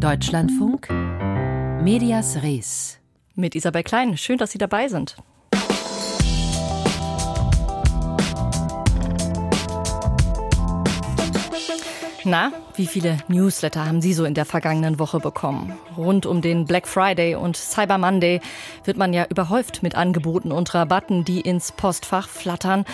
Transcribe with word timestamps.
Deutschlandfunk 0.00 0.88
Medias 1.82 2.42
Res. 2.42 2.98
Mit 3.34 3.54
Isabel 3.54 3.82
Klein. 3.82 4.16
Schön, 4.16 4.38
dass 4.38 4.50
Sie 4.50 4.56
dabei 4.56 4.88
sind. 4.88 5.14
Na, 12.24 12.50
wie 12.76 12.86
viele 12.86 13.18
Newsletter 13.28 13.84
haben 13.84 14.00
Sie 14.00 14.14
so 14.14 14.24
in 14.24 14.32
der 14.32 14.46
vergangenen 14.46 14.98
Woche 14.98 15.20
bekommen? 15.20 15.78
Rund 15.98 16.24
um 16.24 16.40
den 16.40 16.64
Black 16.64 16.88
Friday 16.88 17.34
und 17.34 17.58
Cyber 17.58 17.98
Monday 17.98 18.40
wird 18.84 18.96
man 18.96 19.12
ja 19.12 19.26
überhäuft 19.28 19.82
mit 19.82 19.96
Angeboten 19.96 20.50
und 20.50 20.72
Rabatten, 20.72 21.26
die 21.26 21.42
ins 21.42 21.72
Postfach 21.72 22.26
flattern. 22.26 22.86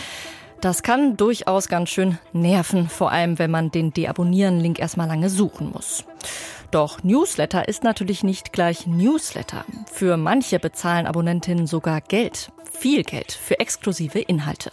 Das 0.61 0.82
kann 0.82 1.16
durchaus 1.16 1.68
ganz 1.68 1.91
schön 1.91 2.18
nerven, 2.32 2.88
vor 2.88 3.12
allem 3.12 3.38
wenn 3.38 3.52
man 3.52 3.70
den 3.70 3.93
Deabonnieren-Link 3.93 4.80
erstmal 4.80 5.07
lange 5.07 5.30
suchen 5.30 5.70
muss. 5.70 6.04
Doch 6.70 7.02
Newsletter 7.02 7.68
ist 7.68 7.84
natürlich 7.84 8.22
nicht 8.22 8.52
gleich 8.52 8.87
Newsletter. 8.87 9.64
Für 9.92 10.16
manche 10.16 10.59
bezahlen 10.59 11.06
Abonnentinnen 11.06 11.66
sogar 11.66 12.00
Geld, 12.00 12.50
viel 12.73 13.02
Geld 13.02 13.33
für 13.33 13.60
exklusive 13.60 14.19
Inhalte. 14.19 14.70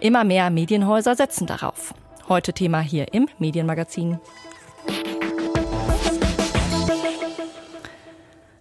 Immer 0.00 0.24
mehr 0.24 0.50
Medienhäuser 0.50 1.14
setzen 1.14 1.46
darauf. 1.46 1.94
Heute 2.28 2.52
Thema 2.52 2.80
hier 2.80 3.12
im 3.14 3.28
Medienmagazin. 3.38 4.18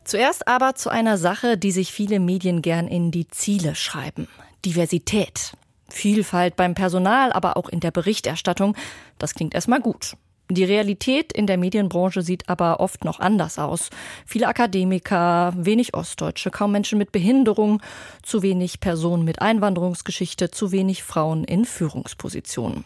Zuerst 0.03 0.47
aber 0.47 0.75
zu 0.75 0.89
einer 0.89 1.17
Sache, 1.17 1.57
die 1.57 1.71
sich 1.71 1.91
viele 1.91 2.19
Medien 2.19 2.61
gern 2.61 2.87
in 2.87 3.09
die 3.09 3.27
Ziele 3.27 3.73
schreiben. 3.73 4.27
Diversität. 4.63 5.53
Vielfalt 5.89 6.55
beim 6.55 6.75
Personal, 6.75 7.33
aber 7.33 7.57
auch 7.57 7.69
in 7.69 7.79
der 7.79 7.91
Berichterstattung. 7.91 8.75
Das 9.17 9.33
klingt 9.33 9.55
erstmal 9.55 9.81
gut. 9.81 10.15
Die 10.49 10.63
Realität 10.63 11.33
in 11.33 11.47
der 11.47 11.57
Medienbranche 11.57 12.21
sieht 12.21 12.47
aber 12.47 12.79
oft 12.79 13.03
noch 13.03 13.19
anders 13.19 13.57
aus. 13.57 13.89
Viele 14.27 14.47
Akademiker, 14.47 15.53
wenig 15.57 15.95
Ostdeutsche, 15.95 16.51
kaum 16.51 16.71
Menschen 16.71 16.99
mit 16.99 17.11
Behinderung, 17.11 17.81
zu 18.21 18.43
wenig 18.43 18.79
Personen 18.79 19.25
mit 19.25 19.41
Einwanderungsgeschichte, 19.41 20.51
zu 20.51 20.71
wenig 20.71 21.03
Frauen 21.03 21.45
in 21.45 21.65
Führungspositionen. 21.65 22.85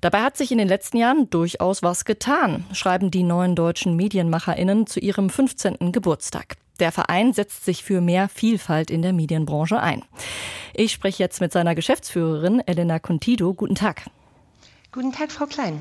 Dabei 0.00 0.22
hat 0.22 0.36
sich 0.36 0.50
in 0.50 0.58
den 0.58 0.66
letzten 0.66 0.96
Jahren 0.96 1.30
durchaus 1.30 1.84
was 1.84 2.04
getan, 2.04 2.64
schreiben 2.72 3.12
die 3.12 3.22
neuen 3.22 3.54
deutschen 3.54 3.94
Medienmacherinnen 3.94 4.88
zu 4.88 4.98
ihrem 4.98 5.30
15. 5.30 5.92
Geburtstag. 5.92 6.56
Der 6.80 6.90
Verein 6.90 7.32
setzt 7.32 7.64
sich 7.64 7.84
für 7.84 8.00
mehr 8.00 8.28
Vielfalt 8.28 8.90
in 8.90 9.02
der 9.02 9.12
Medienbranche 9.12 9.78
ein. 9.78 10.02
Ich 10.74 10.90
spreche 10.90 11.22
jetzt 11.22 11.40
mit 11.40 11.52
seiner 11.52 11.76
Geschäftsführerin 11.76 12.60
Elena 12.66 12.98
Contido. 12.98 13.54
Guten 13.54 13.76
Tag. 13.76 14.06
Guten 14.94 15.10
Tag, 15.10 15.32
Frau 15.32 15.46
Klein. 15.46 15.80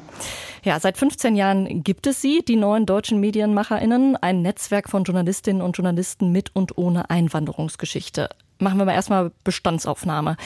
Ja, 0.64 0.80
seit 0.80 0.98
15 0.98 1.36
Jahren 1.36 1.84
gibt 1.84 2.08
es 2.08 2.22
Sie, 2.22 2.46
die 2.48 2.56
neuen 2.56 2.86
deutschen 2.86 3.20
MedienmacherInnen, 3.20 4.16
ein 4.16 4.42
Netzwerk 4.42 4.90
von 4.90 5.04
Journalistinnen 5.04 5.62
und 5.62 5.76
Journalisten 5.76 6.32
mit 6.32 6.56
und 6.56 6.78
ohne 6.78 7.10
Einwanderungsgeschichte. 7.10 8.30
Machen 8.60 8.78
wir 8.78 8.86
mal 8.86 8.94
erstmal 8.94 9.34
Bestandsaufnahme. 9.44 10.38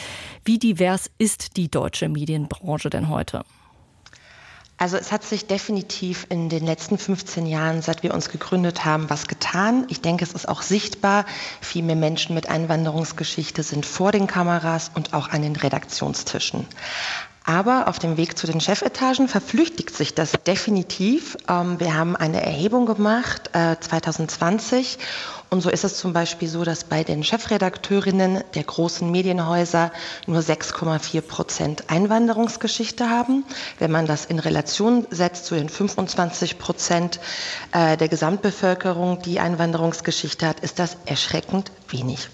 Wie 0.45 0.58
divers 0.58 1.11
ist 1.19 1.58
die 1.58 1.69
deutsche 1.69 2.09
Medienbranche 2.09 2.89
denn 2.89 3.09
heute? 3.09 3.43
Also 4.77 4.97
es 4.97 5.11
hat 5.11 5.23
sich 5.23 5.45
definitiv 5.45 6.25
in 6.30 6.49
den 6.49 6.66
letzten 6.66 6.97
15 6.97 7.45
Jahren, 7.45 7.83
seit 7.83 8.02
wir 8.02 8.16
uns 8.16 8.30
gegründet 8.30 8.83
haben, 8.83 9.11
was 9.11 9.27
getan. 9.27 9.86
Ich 9.89 10.02
denke, 10.02 10.23
es 10.23 10.33
ist 10.33 10.49
auch 10.49 10.63
sichtbar. 10.63 11.25
Viel 11.61 11.83
mehr 11.83 11.95
Menschen 11.95 12.33
mit 12.33 12.49
Einwanderungsgeschichte 12.49 13.61
sind 13.61 13.86
vor 13.86 14.11
den 14.11 14.25
Kameras 14.25 14.89
und 14.95 15.13
auch 15.13 15.30
an 15.30 15.43
den 15.43 15.55
Redaktionstischen. 15.55 16.66
Aber 17.45 17.88
auf 17.88 17.99
dem 17.99 18.17
Weg 18.17 18.38
zu 18.38 18.47
den 18.47 18.59
Chefetagen 18.59 19.27
verflüchtigt 19.27 19.95
sich 19.95 20.15
das 20.15 20.31
definitiv. 20.47 21.38
Ähm, 21.47 21.79
wir 21.79 21.93
haben 21.93 22.15
eine 22.15 22.43
Erhebung 22.43 22.87
gemacht 22.87 23.52
2020 23.53 24.97
äh, 24.97 24.99
und 25.52 25.61
so 25.61 25.69
ist 25.69 25.83
es 25.83 25.97
zum 25.97 26.11
Beispiel 26.11 26.47
so, 26.47 26.63
dass 26.63 26.83
bei 26.85 27.03
den 27.03 27.23
Chefredakteurinnen 27.23 28.43
der 28.55 28.63
großen 28.63 29.09
Medienhäuser 29.09 29.91
nur 30.25 30.39
6,4 30.39 31.21
Prozent 31.21 31.89
Einwanderungsgeschichte 31.89 33.09
haben. 33.09 33.45
Wenn 33.77 33.91
man 33.91 34.08
das 34.08 34.25
in 34.25 34.39
Relation 34.39 35.05
setzt 35.11 35.45
zu 35.45 35.55
den 35.55 35.70
25 35.70 36.58
Prozent 36.58 37.20
äh, 37.71 37.95
der 37.95 38.08
Gesamtbevölkerung, 38.08 39.21
die 39.21 39.39
Einwanderungsgeschichte 39.39 40.47
hat, 40.47 40.61
ist 40.61 40.80
das 40.80 40.97
erschreckend 41.05 41.71
wenig. 41.89 42.27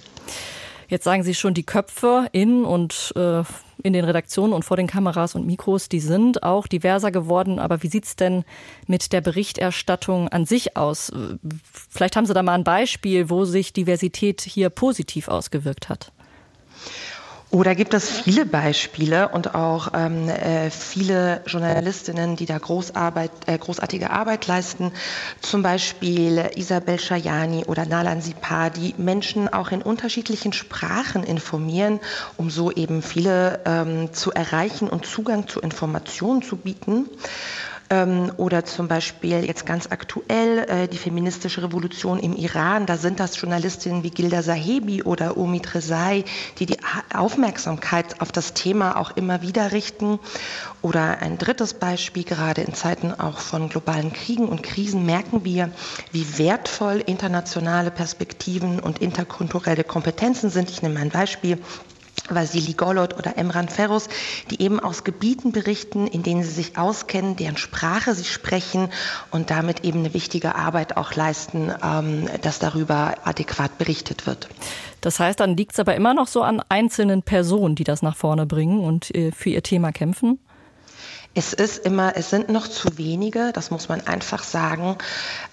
Jetzt 0.91 1.05
sagen 1.05 1.23
Sie 1.23 1.33
schon, 1.33 1.53
die 1.53 1.63
Köpfe 1.63 2.27
in 2.33 2.65
und 2.65 3.13
äh, 3.15 3.43
in 3.81 3.93
den 3.93 4.03
Redaktionen 4.03 4.51
und 4.51 4.65
vor 4.65 4.75
den 4.75 4.87
Kameras 4.87 5.35
und 5.35 5.47
Mikros, 5.47 5.87
die 5.87 6.01
sind 6.01 6.43
auch 6.43 6.67
diverser 6.67 7.11
geworden. 7.11 7.59
Aber 7.59 7.81
wie 7.81 7.87
sieht 7.87 8.03
es 8.03 8.17
denn 8.17 8.43
mit 8.87 9.13
der 9.13 9.21
Berichterstattung 9.21 10.27
an 10.27 10.45
sich 10.45 10.75
aus? 10.75 11.09
Vielleicht 11.89 12.17
haben 12.17 12.25
Sie 12.25 12.33
da 12.33 12.43
mal 12.43 12.55
ein 12.55 12.65
Beispiel, 12.65 13.29
wo 13.29 13.45
sich 13.45 13.71
Diversität 13.71 14.41
hier 14.41 14.69
positiv 14.69 15.29
ausgewirkt 15.29 15.87
hat. 15.87 16.11
Oder 17.51 17.75
gibt 17.75 17.93
es 17.93 18.09
viele 18.09 18.45
Beispiele 18.45 19.27
und 19.27 19.55
auch 19.55 19.89
ähm, 19.93 20.29
äh, 20.29 20.69
viele 20.71 21.41
Journalistinnen, 21.45 22.37
die 22.37 22.45
da 22.45 22.57
Großarbeit, 22.57 23.29
äh, 23.45 23.57
großartige 23.57 24.09
Arbeit 24.09 24.47
leisten. 24.47 24.93
Zum 25.41 25.61
Beispiel 25.61 26.49
Isabel 26.55 26.97
Schajani 26.97 27.65
oder 27.65 27.85
Nalan 27.85 28.21
Sipar, 28.21 28.69
die 28.69 28.95
Menschen 28.97 29.51
auch 29.51 29.71
in 29.71 29.81
unterschiedlichen 29.81 30.53
Sprachen 30.53 31.23
informieren, 31.23 31.99
um 32.37 32.49
so 32.49 32.71
eben 32.71 33.01
viele 33.01 33.59
ähm, 33.65 34.13
zu 34.13 34.31
erreichen 34.31 34.87
und 34.87 35.05
Zugang 35.05 35.49
zu 35.49 35.59
Informationen 35.59 36.43
zu 36.43 36.55
bieten. 36.55 37.09
Ähm, 37.91 38.31
oder 38.37 38.63
zum 38.63 38.87
Beispiel 38.87 39.43
jetzt 39.43 39.65
ganz 39.65 39.87
aktuell 39.91 40.59
äh, 40.59 40.87
die 40.87 40.97
feministische 40.97 41.61
Revolution 41.61 42.19
im 42.19 42.33
Iran. 42.37 42.85
Da 42.85 42.95
sind 42.95 43.19
das 43.19 43.39
Journalistinnen 43.39 44.03
wie 44.03 44.11
Gilda 44.11 44.41
Sahebi 44.41 45.03
oder 45.03 45.35
Omid 45.35 45.75
Rezai, 45.75 46.23
die 46.57 46.65
die 46.65 46.77
Aufmerksamkeit 47.13 48.21
auf 48.21 48.31
das 48.31 48.53
Thema 48.53 48.95
auch 48.95 49.17
immer 49.17 49.41
wieder 49.41 49.73
richten. 49.73 50.19
Oder 50.81 51.19
ein 51.19 51.37
drittes 51.37 51.73
Beispiel, 51.73 52.23
gerade 52.23 52.61
in 52.61 52.73
Zeiten 52.73 53.13
auch 53.13 53.39
von 53.39 53.67
globalen 53.67 54.13
Kriegen 54.13 54.47
und 54.47 54.63
Krisen 54.63 55.05
merken 55.05 55.43
wir, 55.43 55.69
wie 56.13 56.37
wertvoll 56.37 57.03
internationale 57.05 57.91
Perspektiven 57.91 58.79
und 58.79 58.99
interkulturelle 58.99 59.83
Kompetenzen 59.83 60.49
sind. 60.49 60.69
Ich 60.69 60.81
nehme 60.81 61.01
ein 61.01 61.09
Beispiel. 61.09 61.57
Vasili 62.35 62.73
Golod 62.73 63.17
oder 63.17 63.37
Emran 63.37 63.69
Ferros, 63.69 64.09
die 64.49 64.61
eben 64.61 64.79
aus 64.79 65.03
Gebieten 65.03 65.51
berichten, 65.51 66.07
in 66.07 66.23
denen 66.23 66.43
sie 66.43 66.51
sich 66.51 66.77
auskennen, 66.77 67.35
deren 67.35 67.57
Sprache 67.57 68.13
sie 68.15 68.25
sprechen 68.25 68.89
und 69.31 69.49
damit 69.49 69.83
eben 69.83 69.99
eine 69.99 70.13
wichtige 70.13 70.55
Arbeit 70.55 70.97
auch 70.97 71.13
leisten, 71.13 71.71
ähm, 71.83 72.27
dass 72.41 72.59
darüber 72.59 73.15
adäquat 73.23 73.77
berichtet 73.77 74.27
wird. 74.27 74.49
Das 75.01 75.19
heißt, 75.19 75.39
dann 75.39 75.57
liegt 75.57 75.73
es 75.73 75.79
aber 75.79 75.95
immer 75.95 76.13
noch 76.13 76.27
so 76.27 76.43
an 76.43 76.61
einzelnen 76.69 77.23
Personen, 77.23 77.75
die 77.75 77.83
das 77.83 78.01
nach 78.01 78.15
vorne 78.15 78.45
bringen 78.45 78.79
und 78.79 79.13
äh, 79.15 79.31
für 79.31 79.49
ihr 79.49 79.63
Thema 79.63 79.91
kämpfen? 79.91 80.39
Es 81.33 81.53
ist 81.53 81.85
immer, 81.85 82.17
es 82.17 82.29
sind 82.29 82.49
noch 82.49 82.67
zu 82.67 82.97
wenige, 82.97 83.53
das 83.53 83.71
muss 83.71 83.87
man 83.87 84.05
einfach 84.05 84.43
sagen. 84.43 84.97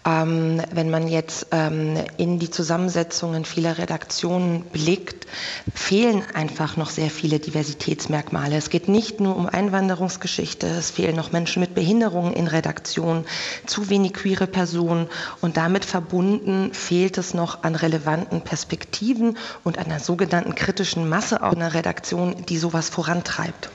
Ähm, 0.05 0.61
wenn 0.73 0.91
man 0.91 1.07
jetzt 1.07 1.47
ähm, 1.53 1.97
in 2.17 2.41
die 2.41 2.51
Zusammensetzungen 2.51 3.45
vieler 3.45 3.79
Redaktionen 3.79 4.63
blickt, 4.63 5.29
fehlen 5.73 6.25
einfach 6.35 6.77
noch 6.77 6.91
sehr 6.91 7.11
viele 7.11 7.39
Diversitätsmerkmale. 7.39 8.57
Es 8.57 8.71
geht 8.71 8.89
nicht 8.89 9.21
nur 9.21 9.37
um 9.37 9.47
Einwanderungsgeschichte, 9.47 10.67
es 10.67 10.91
fehlen 10.91 11.15
noch 11.15 11.31
Menschen 11.31 11.61
mit 11.61 11.77
Behinderungen 11.77 12.33
in 12.33 12.49
Redaktionen, 12.49 13.25
zu 13.65 13.89
wenig 13.89 14.15
queere 14.15 14.49
Personen 14.49 15.07
und 15.43 15.57
damit 15.57 15.85
verbunden 15.85 16.75
fehlt 16.75 17.19
es 17.19 17.35
noch 17.35 17.63
an 17.63 17.77
relevanten 17.77 18.41
Perspektiven 18.41 19.39
und 19.63 19.79
einer 19.79 20.01
sogenannten 20.01 20.57
kritischen 20.57 21.09
Masse 21.09 21.41
auch 21.41 21.53
einer 21.53 21.75
Redaktion, 21.75 22.35
die 22.49 22.59
sowas 22.59 22.89
vorantreibt 22.89 23.71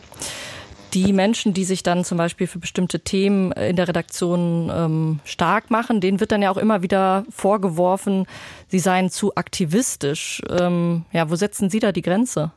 die 0.93 1.13
Menschen, 1.13 1.53
die 1.53 1.65
sich 1.65 1.83
dann 1.83 2.03
zum 2.05 2.17
Beispiel 2.17 2.47
für 2.47 2.59
bestimmte 2.59 2.99
Themen 2.99 3.51
in 3.51 3.75
der 3.75 3.87
Redaktion 3.87 4.71
ähm, 4.73 5.19
stark 5.25 5.71
machen, 5.71 6.01
denen 6.01 6.19
wird 6.19 6.31
dann 6.31 6.41
ja 6.41 6.51
auch 6.51 6.57
immer 6.57 6.81
wieder 6.81 7.25
vorgeworfen, 7.29 8.27
sie 8.67 8.79
seien 8.79 9.09
zu 9.09 9.35
aktivistisch. 9.35 10.41
Ähm, 10.49 11.05
ja, 11.11 11.29
wo 11.29 11.35
setzen 11.35 11.69
Sie 11.69 11.79
da 11.79 11.91
die 11.91 12.01
Grenze? 12.01 12.51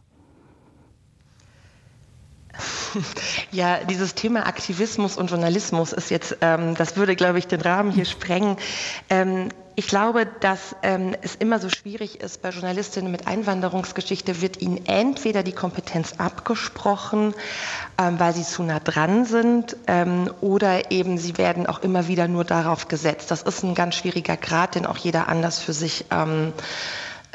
Ja, 3.53 3.79
dieses 3.85 4.15
Thema 4.15 4.47
Aktivismus 4.47 5.17
und 5.17 5.31
Journalismus 5.31 5.93
ist 5.93 6.11
jetzt, 6.11 6.39
ähm, 6.41 6.75
das 6.75 6.97
würde, 6.97 7.17
glaube 7.17 7.39
ich, 7.39 7.47
den 7.47 7.61
Rahmen 7.61 7.91
hier 7.91 8.05
sprengen. 8.05 8.57
Ähm, 9.11 9.51
ich 9.79 9.89
glaube, 9.89 10.27
dass 10.41 10.75
ähm, 10.83 11.15
es 11.21 11.35
immer 11.35 11.59
so 11.59 11.69
schwierig 11.69 12.23
ist, 12.23 12.41
bei 12.41 12.49
Journalistinnen 12.49 13.13
mit 13.13 13.27
Einwanderungsgeschichte 13.27 14.41
wird 14.41 14.63
ihnen 14.63 14.87
entweder 14.87 15.43
die 15.43 15.53
Kompetenz 15.53 16.15
abgesprochen, 16.17 17.35
ähm, 17.99 18.19
weil 18.19 18.33
sie 18.35 18.43
zu 18.43 18.63
nah 18.63 18.81
dran 18.81 19.27
sind, 19.27 19.77
ähm, 19.87 20.31
oder 20.41 20.91
eben 20.91 21.19
sie 21.19 21.37
werden 21.37 21.67
auch 21.67 21.83
immer 21.83 22.09
wieder 22.09 22.27
nur 22.27 22.45
darauf 22.45 22.89
gesetzt. 22.89 23.31
Das 23.31 23.43
ist 23.43 23.65
ein 23.65 23.75
ganz 23.75 23.97
schwieriger 23.97 24.39
Grad, 24.39 24.77
den 24.77 24.87
auch 24.87 24.97
jeder 24.97 25.29
anders 25.29 25.59
für 25.59 25.75
sich 25.75 26.07
ähm, 26.11 26.55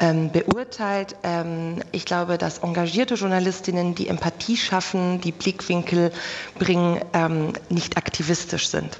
ähm, 0.00 0.32
beurteilt. 0.32 1.14
Ähm, 1.22 1.76
ich 1.92 2.06
glaube, 2.06 2.38
dass 2.38 2.58
engagierte 2.58 3.14
Journalistinnen, 3.14 3.94
die 3.94 4.08
Empathie 4.08 4.56
schaffen, 4.56 5.20
die 5.20 5.30
Blickwinkel 5.30 6.10
bringen, 6.58 7.00
nicht 7.68 7.96
aktivistisch 7.96 8.66
sind. 8.66 8.98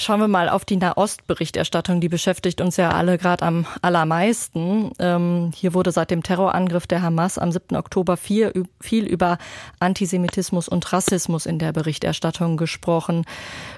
Schauen 0.00 0.20
wir 0.20 0.28
mal 0.28 0.48
auf 0.48 0.64
die 0.64 0.78
Nahostberichterstattung. 0.78 2.00
Die 2.00 2.08
beschäftigt 2.08 2.62
uns 2.62 2.78
ja 2.78 2.92
alle 2.92 3.18
gerade 3.18 3.44
am 3.44 3.66
allermeisten. 3.82 4.92
Ähm, 4.98 5.50
hier 5.54 5.74
wurde 5.74 5.92
seit 5.92 6.10
dem 6.10 6.22
Terrorangriff 6.22 6.86
der 6.86 7.02
Hamas 7.02 7.36
am 7.36 7.52
7. 7.52 7.76
Oktober 7.76 8.16
viel, 8.16 8.64
viel 8.80 9.04
über 9.04 9.36
Antisemitismus 9.78 10.70
und 10.70 10.90
Rassismus 10.90 11.44
in 11.44 11.58
der 11.58 11.74
Berichterstattung 11.74 12.56
gesprochen. 12.56 13.26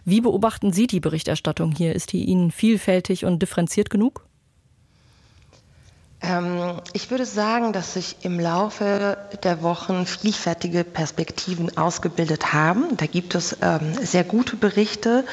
Wie 0.05 0.21
beobachten 0.21 0.73
Sie 0.73 0.87
die 0.87 1.01
Berichterstattung 1.01 1.73
hier? 1.73 1.93
Ist 1.93 2.13
die 2.13 2.25
Ihnen 2.25 2.53
vielfältig 2.53 3.25
und 3.25 3.43
differenziert 3.43 3.91
genug? 3.91 4.25
Ähm, 6.23 6.81
ich 6.93 7.11
würde 7.11 7.27
sagen, 7.27 7.73
dass 7.73 7.95
sich 7.95 8.17
im 8.23 8.39
Laufe 8.39 9.19
der 9.43 9.63
Wochen 9.63 10.07
vielfältige 10.07 10.85
Perspektiven 10.85 11.77
ausgebildet 11.77 12.53
haben. 12.53 12.97
Da 12.97 13.07
gibt 13.07 13.35
es 13.35 13.57
ähm, 13.61 13.95
sehr 14.01 14.25
gute 14.25 14.57
Berichte, 14.57 15.25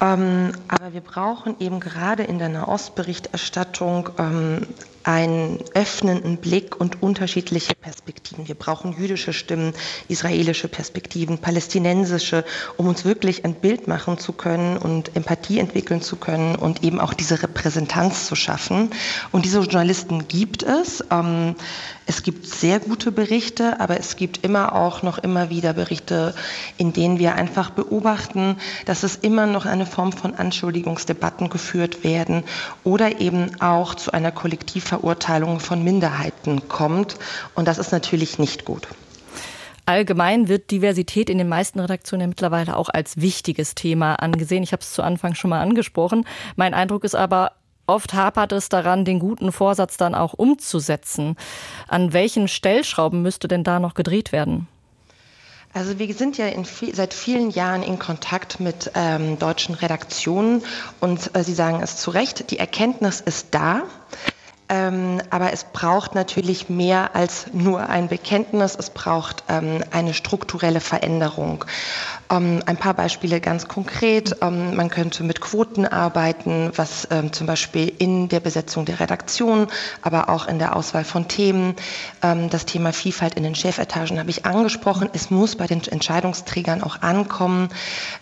ähm, 0.00 0.52
aber 0.68 0.92
wir 0.92 1.00
brauchen 1.00 1.56
eben 1.60 1.80
gerade 1.80 2.22
in 2.24 2.38
der 2.38 2.50
Nahostberichterstattung 2.50 4.10
einen 5.06 5.60
öffnenden 5.72 6.38
Blick 6.38 6.80
und 6.80 7.00
unterschiedliche 7.00 7.76
Perspektiven. 7.76 8.48
Wir 8.48 8.56
brauchen 8.56 8.96
jüdische 8.98 9.32
Stimmen, 9.32 9.72
israelische 10.08 10.66
Perspektiven, 10.66 11.38
palästinensische, 11.38 12.44
um 12.76 12.88
uns 12.88 13.04
wirklich 13.04 13.44
ein 13.44 13.54
Bild 13.54 13.86
machen 13.86 14.18
zu 14.18 14.32
können 14.32 14.76
und 14.76 15.14
Empathie 15.14 15.60
entwickeln 15.60 16.02
zu 16.02 16.16
können 16.16 16.56
und 16.56 16.82
eben 16.82 16.98
auch 16.98 17.14
diese 17.14 17.40
Repräsentanz 17.40 18.26
zu 18.26 18.34
schaffen. 18.34 18.90
Und 19.30 19.44
diese 19.44 19.60
Journalisten 19.60 20.26
gibt 20.26 20.64
es. 20.64 21.04
Ähm, 21.12 21.54
es 22.06 22.22
gibt 22.22 22.46
sehr 22.46 22.78
gute 22.78 23.10
Berichte, 23.10 23.80
aber 23.80 23.98
es 23.98 24.16
gibt 24.16 24.44
immer 24.44 24.74
auch 24.74 25.02
noch 25.02 25.18
immer 25.18 25.50
wieder 25.50 25.72
Berichte, 25.72 26.34
in 26.78 26.92
denen 26.92 27.18
wir 27.18 27.34
einfach 27.34 27.70
beobachten, 27.70 28.56
dass 28.84 29.02
es 29.02 29.16
immer 29.16 29.46
noch 29.46 29.66
eine 29.66 29.86
Form 29.86 30.12
von 30.12 30.34
Anschuldigungsdebatten 30.34 31.50
geführt 31.50 32.04
werden 32.04 32.44
oder 32.84 33.20
eben 33.20 33.60
auch 33.60 33.96
zu 33.96 34.12
einer 34.12 34.30
Kollektivverurteilung 34.30 35.58
von 35.58 35.82
Minderheiten 35.82 36.68
kommt. 36.68 37.16
Und 37.54 37.66
das 37.66 37.78
ist 37.78 37.90
natürlich 37.90 38.38
nicht 38.38 38.64
gut. 38.64 38.86
Allgemein 39.84 40.48
wird 40.48 40.70
Diversität 40.70 41.30
in 41.30 41.38
den 41.38 41.48
meisten 41.48 41.78
Redaktionen 41.78 42.22
ja 42.22 42.26
mittlerweile 42.26 42.76
auch 42.76 42.88
als 42.88 43.20
wichtiges 43.20 43.74
Thema 43.74 44.16
angesehen. 44.16 44.62
Ich 44.62 44.72
habe 44.72 44.82
es 44.82 44.92
zu 44.92 45.02
Anfang 45.02 45.34
schon 45.34 45.50
mal 45.50 45.60
angesprochen. 45.60 46.24
Mein 46.56 46.74
Eindruck 46.74 47.04
ist 47.04 47.14
aber, 47.14 47.52
Oft 47.86 48.14
hapert 48.14 48.52
es 48.52 48.68
daran, 48.68 49.04
den 49.04 49.18
guten 49.18 49.52
Vorsatz 49.52 49.96
dann 49.96 50.14
auch 50.14 50.32
umzusetzen. 50.32 51.36
An 51.88 52.12
welchen 52.12 52.48
Stellschrauben 52.48 53.22
müsste 53.22 53.48
denn 53.48 53.64
da 53.64 53.78
noch 53.78 53.94
gedreht 53.94 54.32
werden? 54.32 54.68
Also 55.72 55.98
wir 55.98 56.14
sind 56.14 56.38
ja 56.38 56.46
viel, 56.64 56.94
seit 56.94 57.12
vielen 57.12 57.50
Jahren 57.50 57.82
in 57.82 57.98
Kontakt 57.98 58.60
mit 58.60 58.90
ähm, 58.94 59.38
deutschen 59.38 59.74
Redaktionen 59.74 60.62
und 61.00 61.36
äh, 61.36 61.44
Sie 61.44 61.52
sagen 61.52 61.80
es 61.82 61.98
zu 61.98 62.10
Recht, 62.10 62.50
die 62.50 62.58
Erkenntnis 62.58 63.20
ist 63.20 63.48
da. 63.50 63.82
Ähm, 64.68 65.20
aber 65.30 65.52
es 65.52 65.64
braucht 65.64 66.14
natürlich 66.14 66.68
mehr 66.68 67.14
als 67.14 67.52
nur 67.52 67.88
ein 67.88 68.08
Bekenntnis. 68.08 68.74
Es 68.76 68.90
braucht 68.90 69.44
ähm, 69.48 69.84
eine 69.92 70.12
strukturelle 70.12 70.80
Veränderung. 70.80 71.64
Ähm, 72.30 72.62
ein 72.66 72.76
paar 72.76 72.94
Beispiele 72.94 73.40
ganz 73.40 73.68
konkret. 73.68 74.36
Ähm, 74.42 74.74
man 74.74 74.90
könnte 74.90 75.22
mit 75.22 75.40
Quoten 75.40 75.86
arbeiten, 75.86 76.72
was 76.74 77.06
ähm, 77.10 77.32
zum 77.32 77.46
Beispiel 77.46 77.92
in 77.98 78.28
der 78.28 78.40
Besetzung 78.40 78.84
der 78.84 78.98
Redaktion, 78.98 79.68
aber 80.02 80.28
auch 80.28 80.46
in 80.46 80.58
der 80.58 80.74
Auswahl 80.74 81.04
von 81.04 81.28
Themen. 81.28 81.76
Ähm, 82.22 82.50
das 82.50 82.66
Thema 82.66 82.92
Vielfalt 82.92 83.34
in 83.34 83.44
den 83.44 83.54
Chefetagen 83.54 84.18
habe 84.18 84.30
ich 84.30 84.44
angesprochen. 84.44 85.08
Es 85.12 85.30
muss 85.30 85.56
bei 85.56 85.66
den 85.66 85.82
Entscheidungsträgern 85.86 86.82
auch 86.82 87.02
ankommen. 87.02 87.68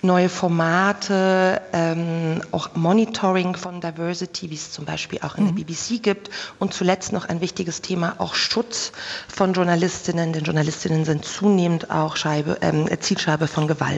Neue 0.03 0.29
Formate, 0.29 1.61
auch 2.53 2.75
Monitoring 2.75 3.57
von 3.57 3.81
Diversity, 3.81 4.51
wie 4.51 4.55
es 4.55 4.73
zum 4.73 4.85
Beispiel 4.85 5.21
auch 5.23 5.37
in 5.37 5.45
der 5.45 5.53
mhm. 5.53 5.65
BBC 5.65 6.03
gibt 6.03 6.31
und 6.59 6.75
zuletzt 6.75 7.13
noch 7.13 7.29
ein 7.29 7.41
wichtiges 7.41 7.81
Thema, 7.81 8.17
auch 8.19 8.35
Schutz 8.35 8.93
von 9.29 9.53
Journalistinnen, 9.53 10.33
denn 10.33 10.45
Journalistinnen 10.45 11.05
sind 11.05 11.25
zunehmend 11.25 11.91
auch 11.91 12.17
Scheibe, 12.17 12.61
äh, 12.61 12.99
Zielscheibe 12.99 13.47
von 13.47 13.67
Gewalt 13.67 13.94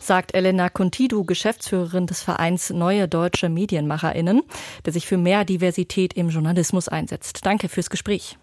sagt 0.00 0.34
Elena 0.34 0.68
Contidu, 0.70 1.24
Geschäftsführerin 1.24 2.06
des 2.06 2.22
Vereins 2.22 2.70
Neue 2.70 3.08
Deutsche 3.08 3.48
Medienmacherinnen, 3.48 4.42
der 4.84 4.92
sich 4.92 5.06
für 5.06 5.18
mehr 5.18 5.44
Diversität 5.44 6.14
im 6.14 6.30
Journalismus 6.30 6.88
einsetzt. 6.88 7.44
Danke 7.44 7.68
fürs 7.68 7.90
Gespräch. 7.90 8.36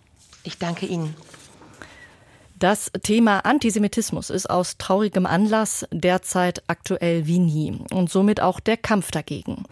Ich 0.44 0.58
danke 0.58 0.86
Ihnen. 0.86 1.16
Das 2.58 2.90
Thema 3.04 3.40
Antisemitismus 3.40 4.30
ist 4.30 4.50
aus 4.50 4.78
traurigem 4.78 5.26
Anlass 5.26 5.86
derzeit 5.92 6.64
aktuell 6.68 7.28
wie 7.28 7.40
nie 7.40 7.80
und 7.92 8.10
somit 8.10 8.40
auch 8.40 8.62
der 8.62 8.78
Kampf 8.78 9.12
dagegen. 9.12 9.66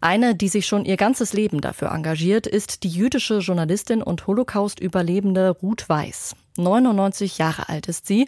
Eine, 0.00 0.34
die 0.34 0.48
sich 0.48 0.66
schon 0.66 0.84
ihr 0.84 0.96
ganzes 0.96 1.32
Leben 1.32 1.60
dafür 1.60 1.90
engagiert, 1.90 2.46
ist 2.46 2.82
die 2.82 2.88
jüdische 2.88 3.38
Journalistin 3.38 4.02
und 4.02 4.26
Holocaust-Überlebende 4.26 5.50
Ruth 5.50 5.88
Weiß. 5.88 6.34
99 6.56 7.38
Jahre 7.38 7.68
alt 7.68 7.88
ist 7.88 8.06
sie 8.06 8.26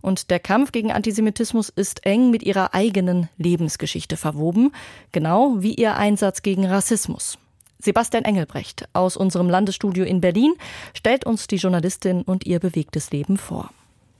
und 0.00 0.30
der 0.30 0.40
Kampf 0.40 0.72
gegen 0.72 0.92
Antisemitismus 0.92 1.68
ist 1.68 2.06
eng 2.06 2.30
mit 2.30 2.42
ihrer 2.42 2.74
eigenen 2.74 3.28
Lebensgeschichte 3.36 4.16
verwoben, 4.16 4.72
genau 5.12 5.56
wie 5.60 5.74
ihr 5.74 5.96
Einsatz 5.96 6.42
gegen 6.42 6.66
Rassismus. 6.66 7.38
Sebastian 7.80 8.24
Engelbrecht 8.24 8.88
aus 8.92 9.16
unserem 9.16 9.48
Landesstudio 9.48 10.04
in 10.04 10.20
Berlin 10.20 10.54
stellt 10.94 11.24
uns 11.24 11.46
die 11.46 11.56
Journalistin 11.56 12.22
und 12.22 12.44
ihr 12.44 12.58
bewegtes 12.58 13.12
Leben 13.12 13.36
vor. 13.36 13.70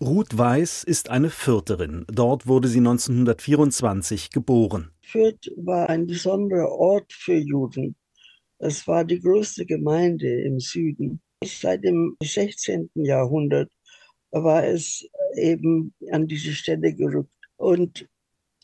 Ruth 0.00 0.38
Weiß 0.38 0.84
ist 0.84 1.10
eine 1.10 1.28
Fürterin. 1.28 2.04
Dort 2.06 2.46
wurde 2.46 2.68
sie 2.68 2.78
1924 2.78 4.30
geboren. 4.30 4.92
Fürth 5.02 5.50
war 5.56 5.88
ein 5.88 6.06
besonderer 6.06 6.70
Ort 6.70 7.12
für 7.12 7.34
Juden. 7.34 7.96
Es 8.58 8.86
war 8.86 9.04
die 9.04 9.20
größte 9.20 9.66
Gemeinde 9.66 10.42
im 10.42 10.60
Süden. 10.60 11.20
Seit 11.44 11.82
dem 11.82 12.16
16. 12.22 12.90
Jahrhundert 12.94 13.70
war 14.30 14.64
es 14.64 15.06
eben 15.36 15.94
an 16.10 16.26
diese 16.26 16.52
Stelle 16.52 16.94
gerückt. 16.94 17.32
Und 17.56 18.08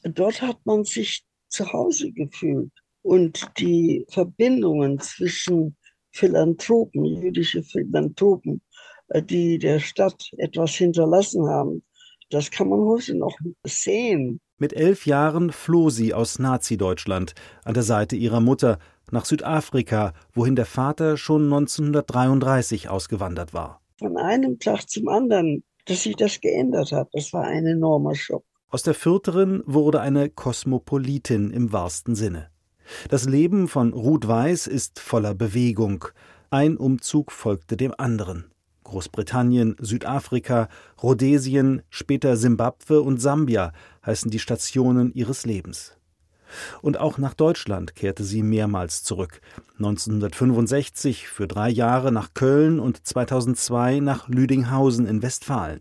dort 0.03 0.43
hat 0.43 0.59
man 0.65 0.85
sich 0.85 1.25
zu 1.49 1.73
Hause 1.73 2.13
gefühlt. 2.13 2.73
Und 3.03 3.51
die 3.59 4.07
Verbindungen 4.09 4.99
zwischen 5.01 5.77
Philanthropen, 6.13 7.05
jüdische 7.05 7.63
Philanthropen, 7.63 8.63
äh, 9.09 9.23
die 9.23 9.59
der 9.59 9.81
Stadt 9.81 10.31
etwas 10.39 10.73
hinterlassen 10.73 11.47
haben, 11.49 11.83
das 12.31 12.51
kann 12.51 12.69
man 12.69 12.81
heute 12.81 13.15
noch 13.17 13.37
sehen. 13.65 14.41
Mit 14.59 14.73
elf 14.73 15.07
Jahren 15.07 15.53
floh 15.53 15.91
sie 15.91 16.15
aus 16.15 16.39
Nazi-Deutschland 16.39 17.35
an 17.65 17.75
der 17.75 17.83
Seite 17.83 18.17
ihrer 18.17 18.41
Mutter 18.41 18.79
nach 19.11 19.25
Südafrika, 19.25 20.15
wohin 20.33 20.57
der 20.57 20.67
Vater 20.67 21.17
schon 21.17 21.45
1933 21.45 22.89
ausgewandert 22.89 23.53
war. 23.53 23.84
Von 23.99 24.17
einem 24.17 24.59
Tag 24.59 24.91
zum 24.91 25.09
anderen, 25.09 25.63
dass 25.87 26.03
sich 26.03 26.17
das 26.17 26.41
geändert 26.41 26.91
hat, 26.93 27.09
das 27.13 27.33
war 27.33 27.45
ein 27.45 27.67
enormer 27.67 28.15
Schock. 28.15 28.45
Aus 28.69 28.83
der 28.83 28.95
Fürterin 28.95 29.63
wurde 29.67 30.01
eine 30.01 30.31
Kosmopolitin 30.31 31.51
im 31.53 31.73
wahrsten 31.73 32.17
Sinne. 32.17 32.51
Das 33.09 33.25
Leben 33.25 33.69
von 33.69 33.93
Ruth 33.93 34.27
Weiß 34.27 34.67
ist 34.67 34.99
voller 34.99 35.35
Bewegung. 35.35 36.07
Ein 36.51 36.77
Umzug 36.77 37.31
folgte 37.31 37.77
dem 37.77 37.95
anderen. 37.97 38.51
Großbritannien, 38.83 39.77
Südafrika, 39.79 40.69
Rhodesien, 41.03 41.83
später 41.89 42.37
Simbabwe 42.37 43.01
und 43.01 43.21
Sambia 43.21 43.73
heißen 44.05 44.31
die 44.31 44.39
Stationen 44.39 45.13
ihres 45.15 45.47
Lebens. 45.47 45.97
Und 46.83 46.99
auch 46.99 47.19
nach 47.19 47.35
Deutschland 47.35 47.95
kehrte 47.95 48.25
sie 48.25 48.43
mehrmals 48.43 49.03
zurück. 49.03 49.41
1965 49.79 51.29
für 51.29 51.47
drei 51.47 51.71
Jahre 51.71 52.13
nach 52.13 52.35
Köln 52.35 52.79
und 52.79 53.07
2002 53.07 54.01
nach 54.01 54.29
Lüdinghausen 54.29 55.07
in 55.07 55.23
Westfalen. 55.23 55.81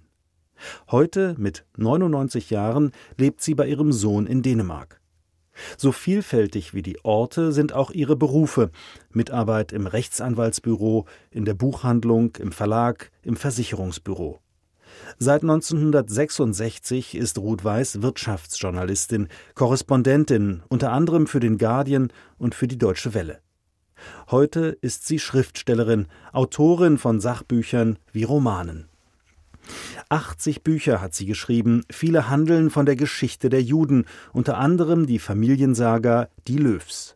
Heute, 0.89 1.35
mit 1.37 1.65
99 1.77 2.49
Jahren, 2.49 2.91
lebt 3.17 3.41
sie 3.41 3.55
bei 3.55 3.67
ihrem 3.67 3.91
Sohn 3.91 4.27
in 4.27 4.41
Dänemark. 4.41 4.99
So 5.77 5.91
vielfältig 5.91 6.73
wie 6.73 6.81
die 6.81 7.03
Orte 7.03 7.51
sind 7.51 7.73
auch 7.73 7.91
ihre 7.91 8.15
Berufe 8.15 8.71
Mitarbeit 9.11 9.71
im 9.71 9.85
Rechtsanwaltsbüro, 9.85 11.05
in 11.29 11.45
der 11.45 11.53
Buchhandlung, 11.53 12.35
im 12.37 12.51
Verlag, 12.51 13.11
im 13.21 13.35
Versicherungsbüro. 13.35 14.42
Seit 15.19 15.41
1966 15.41 17.15
ist 17.15 17.37
Ruth 17.37 17.63
Weiß 17.63 18.01
Wirtschaftsjournalistin, 18.01 19.27
Korrespondentin, 19.55 20.63
unter 20.69 20.91
anderem 20.91 21.27
für 21.27 21.39
den 21.39 21.57
Guardian 21.57 22.11
und 22.37 22.55
für 22.55 22.67
die 22.67 22.77
Deutsche 22.77 23.13
Welle. 23.13 23.39
Heute 24.31 24.77
ist 24.81 25.07
sie 25.07 25.19
Schriftstellerin, 25.19 26.07
Autorin 26.31 26.97
von 26.97 27.19
Sachbüchern 27.19 27.97
wie 28.11 28.23
Romanen. 28.23 28.89
80 30.09 30.63
Bücher 30.63 31.01
hat 31.01 31.13
sie 31.13 31.25
geschrieben, 31.25 31.83
viele 31.89 32.29
handeln 32.29 32.69
von 32.69 32.85
der 32.85 32.95
Geschichte 32.95 33.49
der 33.49 33.61
Juden, 33.61 34.05
unter 34.33 34.57
anderem 34.57 35.07
die 35.07 35.19
Familiensaga 35.19 36.29
Die 36.47 36.57
Löws. 36.57 37.15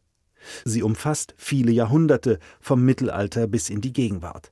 Sie 0.63 0.81
umfasst 0.81 1.34
viele 1.38 1.72
Jahrhunderte, 1.72 2.39
vom 2.62 2.84
Mittelalter 2.86 3.48
bis 3.48 3.69
in 3.69 3.81
die 3.81 3.91
Gegenwart. 3.91 4.51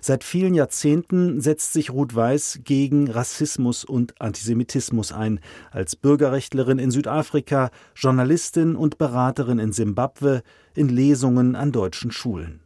Seit 0.00 0.24
vielen 0.24 0.54
Jahrzehnten 0.54 1.40
setzt 1.40 1.72
sich 1.72 1.90
Ruth 1.90 2.14
Weiß 2.14 2.60
gegen 2.64 3.10
Rassismus 3.10 3.84
und 3.84 4.20
Antisemitismus 4.20 5.12
ein, 5.12 5.40
als 5.70 5.96
Bürgerrechtlerin 5.96 6.78
in 6.78 6.90
Südafrika, 6.90 7.70
Journalistin 7.94 8.76
und 8.76 8.98
Beraterin 8.98 9.58
in 9.58 9.72
Simbabwe, 9.72 10.42
in 10.74 10.88
Lesungen 10.88 11.56
an 11.56 11.72
deutschen 11.72 12.10
Schulen. 12.10 12.60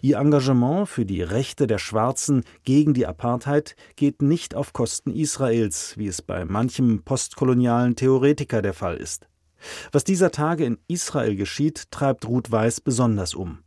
Ihr 0.00 0.16
Engagement 0.16 0.88
für 0.88 1.04
die 1.04 1.22
Rechte 1.22 1.66
der 1.66 1.78
Schwarzen 1.78 2.44
gegen 2.64 2.94
die 2.94 3.06
Apartheid 3.06 3.76
geht 3.96 4.22
nicht 4.22 4.54
auf 4.54 4.72
Kosten 4.72 5.12
Israels, 5.12 5.98
wie 5.98 6.06
es 6.06 6.22
bei 6.22 6.44
manchem 6.44 7.02
postkolonialen 7.04 7.94
Theoretiker 7.94 8.62
der 8.62 8.72
Fall 8.72 8.96
ist. 8.96 9.28
Was 9.92 10.04
dieser 10.04 10.30
Tage 10.30 10.64
in 10.64 10.78
Israel 10.86 11.36
geschieht, 11.36 11.90
treibt 11.90 12.26
Ruth 12.26 12.50
Weiß 12.50 12.80
besonders 12.80 13.34
um. 13.34 13.58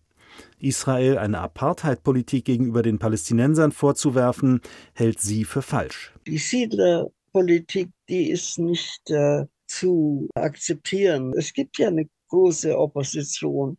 Israel 0.60 1.18
eine 1.18 1.40
Apartheid-Politik 1.40 2.46
gegenüber 2.46 2.82
den 2.82 3.00
Palästinensern 3.00 3.72
vorzuwerfen, 3.72 4.62
hält 4.94 5.20
sie 5.20 5.44
für 5.46 5.62
falsch. 5.62 6.14
Die 6.28 6.38
Siedlerpolitik, 6.38 7.90
die 8.08 8.30
ist 8.30 8.60
nicht 8.60 9.10
äh, 9.10 9.46
zu 9.68 10.28
akzeptieren. 10.36 11.34
Es 11.38 11.54
gibt 11.54 11.78
ja 11.78 11.88
eine 11.88 12.10
große 12.30 12.78
Opposition. 12.78 13.78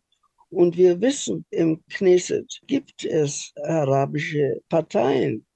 Und 0.50 0.76
wir 0.76 1.00
wissen, 1.00 1.45
im 1.50 1.81
Knesset 1.90 2.61
gibt 2.67 3.05
es 3.05 3.52
arabische 3.64 4.61
Parteien. 4.69 5.47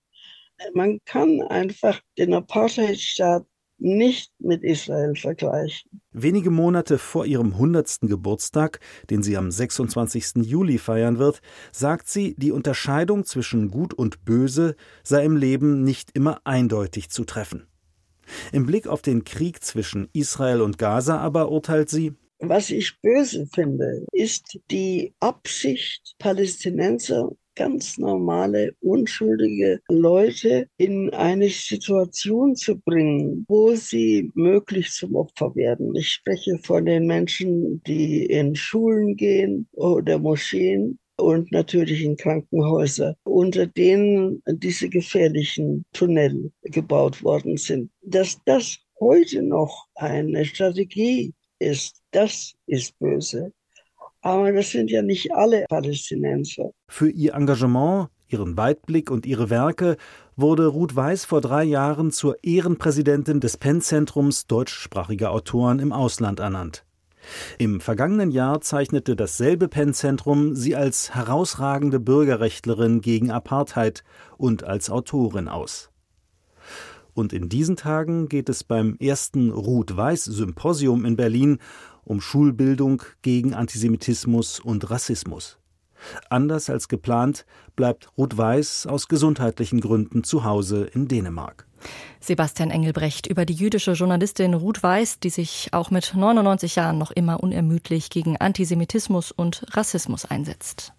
Man 0.73 1.01
kann 1.05 1.43
einfach 1.43 2.01
den 2.17 2.33
Apartheidstaat 2.33 3.45
nicht 3.85 4.33
mit 4.41 4.65
Israel 4.65 5.15
vergleichen. 5.15 6.01
Wenige 6.11 6.51
Monate 6.51 6.99
vor 6.99 7.27
ihrem 7.27 7.53
100. 7.53 8.01
Geburtstag, 8.03 8.81
den 9.11 9.23
sie 9.23 9.37
am 9.37 9.51
26. 9.51 10.37
Juli 10.43 10.79
feiern 10.79 11.19
wird, 11.19 11.41
sagt 11.71 12.09
sie, 12.09 12.35
die 12.39 12.51
Unterscheidung 12.51 13.25
zwischen 13.25 13.71
Gut 13.71 13.93
und 13.93 14.25
Böse 14.25 14.75
sei 15.03 15.25
im 15.25 15.37
Leben 15.37 15.85
nicht 15.85 16.11
immer 16.15 16.41
eindeutig 16.45 17.11
zu 17.11 17.25
treffen. 17.25 17.67
Im 18.53 18.65
Blick 18.65 18.87
auf 18.87 19.03
den 19.03 19.25
Krieg 19.25 19.63
zwischen 19.63 20.09
Israel 20.15 20.63
und 20.63 20.79
Gaza 20.79 21.19
aber 21.19 21.51
urteilt 21.51 21.91
sie, 21.91 22.15
was 22.41 22.71
ich 22.71 23.01
böse 23.01 23.47
finde, 23.47 24.05
ist 24.13 24.59
die 24.71 25.15
Absicht, 25.21 26.15
Palästinenser 26.19 27.31
ganz 27.55 27.99
normale, 27.99 28.75
unschuldige 28.81 29.81
Leute 29.89 30.69
in 30.77 31.11
eine 31.11 31.49
Situation 31.49 32.57
zu 32.57 32.79
bringen, 32.81 33.45
wo 33.49 33.75
sie 33.75 34.31
möglich 34.35 34.91
zum 34.91 35.15
Opfer 35.17 35.55
werden. 35.55 35.95
Ich 35.95 36.09
spreche 36.09 36.59
von 36.63 36.87
den 36.87 37.07
Menschen, 37.07 37.83
die 37.85 38.27
in 38.27 38.55
Schulen 38.55 39.17
gehen 39.17 39.69
oder 39.73 40.19
Moscheen 40.19 40.99
und 41.17 41.53
natürlich 41.53 42.03
in 42.03 42.17
Krankenhäuser, 42.17 43.17
unter 43.25 43.67
denen 43.67 44.43
diese 44.47 44.89
gefährlichen 44.89 45.85
Tunnel 45.93 46.53
gebaut 46.63 47.23
worden 47.23 47.57
sind. 47.57 47.91
Dass 48.03 48.39
das 48.45 48.79
heute 48.99 49.43
noch 49.43 49.87
eine 49.95 50.45
Strategie 50.45 51.33
ist, 51.59 52.03
das 52.11 52.55
ist 52.67 52.99
böse. 52.99 53.53
Aber 54.25 54.53
das 54.53 54.71
sind 54.71 54.91
ja 54.91 55.03
nicht 55.03 55.35
alle 55.35 55.67
Palästinenser. 55.69 56.71
Für 56.89 57.11
ihr 57.11 57.35
Engagement, 57.35 58.09
ihren 58.27 58.57
Weitblick 58.57 59.11
und 59.11 59.27
ihre 59.27 59.51
Werke 59.51 59.99
wurde 60.35 60.67
Ruth 60.67 60.97
Weiß 60.97 61.27
vor 61.27 61.43
drei 61.43 61.63
Jahren 61.63 62.11
zur 62.11 62.43
Ehrenpräsidentin 62.43 63.41
des 63.41 63.59
Penn-Zentrums 63.59 64.47
deutschsprachiger 64.47 65.31
Autoren 65.31 65.79
im 65.79 65.93
Ausland 65.93 66.41
ernannt. 66.41 66.87
Im 67.59 67.83
vergangenen 67.83 68.31
Jahr 68.31 68.63
zeichnete 68.63 69.15
dasselbe 69.15 69.69
Penn-Zentrum 69.69 70.57
sie 70.57 70.75
als 70.75 71.15
herausragende 71.15 72.01
Bürgerrechtlerin 72.01 73.03
gegen 73.03 73.31
Apartheid 73.31 74.05
und 74.39 74.65
als 74.65 74.89
Autorin 74.89 75.49
aus. 75.49 75.91
Und 77.13 77.35
in 77.35 77.51
diesen 77.51 77.77
Tagen 77.77 78.29
geht 78.29 78.49
es 78.49 78.65
beim 78.65 78.97
ersten 78.99 79.51
Ruth 79.51 79.97
Weiß 79.97 80.25
Symposium 80.25 81.05
in 81.05 81.17
Berlin 81.17 81.59
um 82.05 82.21
Schulbildung 82.21 83.03
gegen 83.23 83.55
Antisemitismus 83.55 84.61
und 84.61 84.91
Rassismus. 84.91 85.59
Anders 86.31 86.71
als 86.71 86.89
geplant 86.89 87.47
bleibt 87.77 88.09
Ruth 88.19 88.37
Weiß 88.37 88.87
aus 88.87 89.09
gesundheitlichen 89.09 89.81
Gründen 89.81 90.25
zu 90.25 90.45
Hause 90.45 90.85
in 90.93 91.09
Dänemark. 91.09 91.67
Sebastian 92.21 92.71
Engelbrecht 92.71 93.27
über 93.27 93.45
die 93.45 93.55
jüdische 93.55 93.93
Journalistin 93.93 94.55
Ruth 94.55 94.83
Weiß, 94.83 95.21
die 95.21 95.31
sich 95.31 95.69
auch 95.73 95.91
mit 95.91 96.15
99 96.15 96.77
Jahren 96.77 96.99
noch 96.99 97.11
immer 97.11 97.43
unermüdlich 97.43 98.11
gegen 98.11 98.37
Antisemitismus 98.39 99.33
und 99.33 99.65
Rassismus 99.77 100.25
einsetzt. 100.25 100.93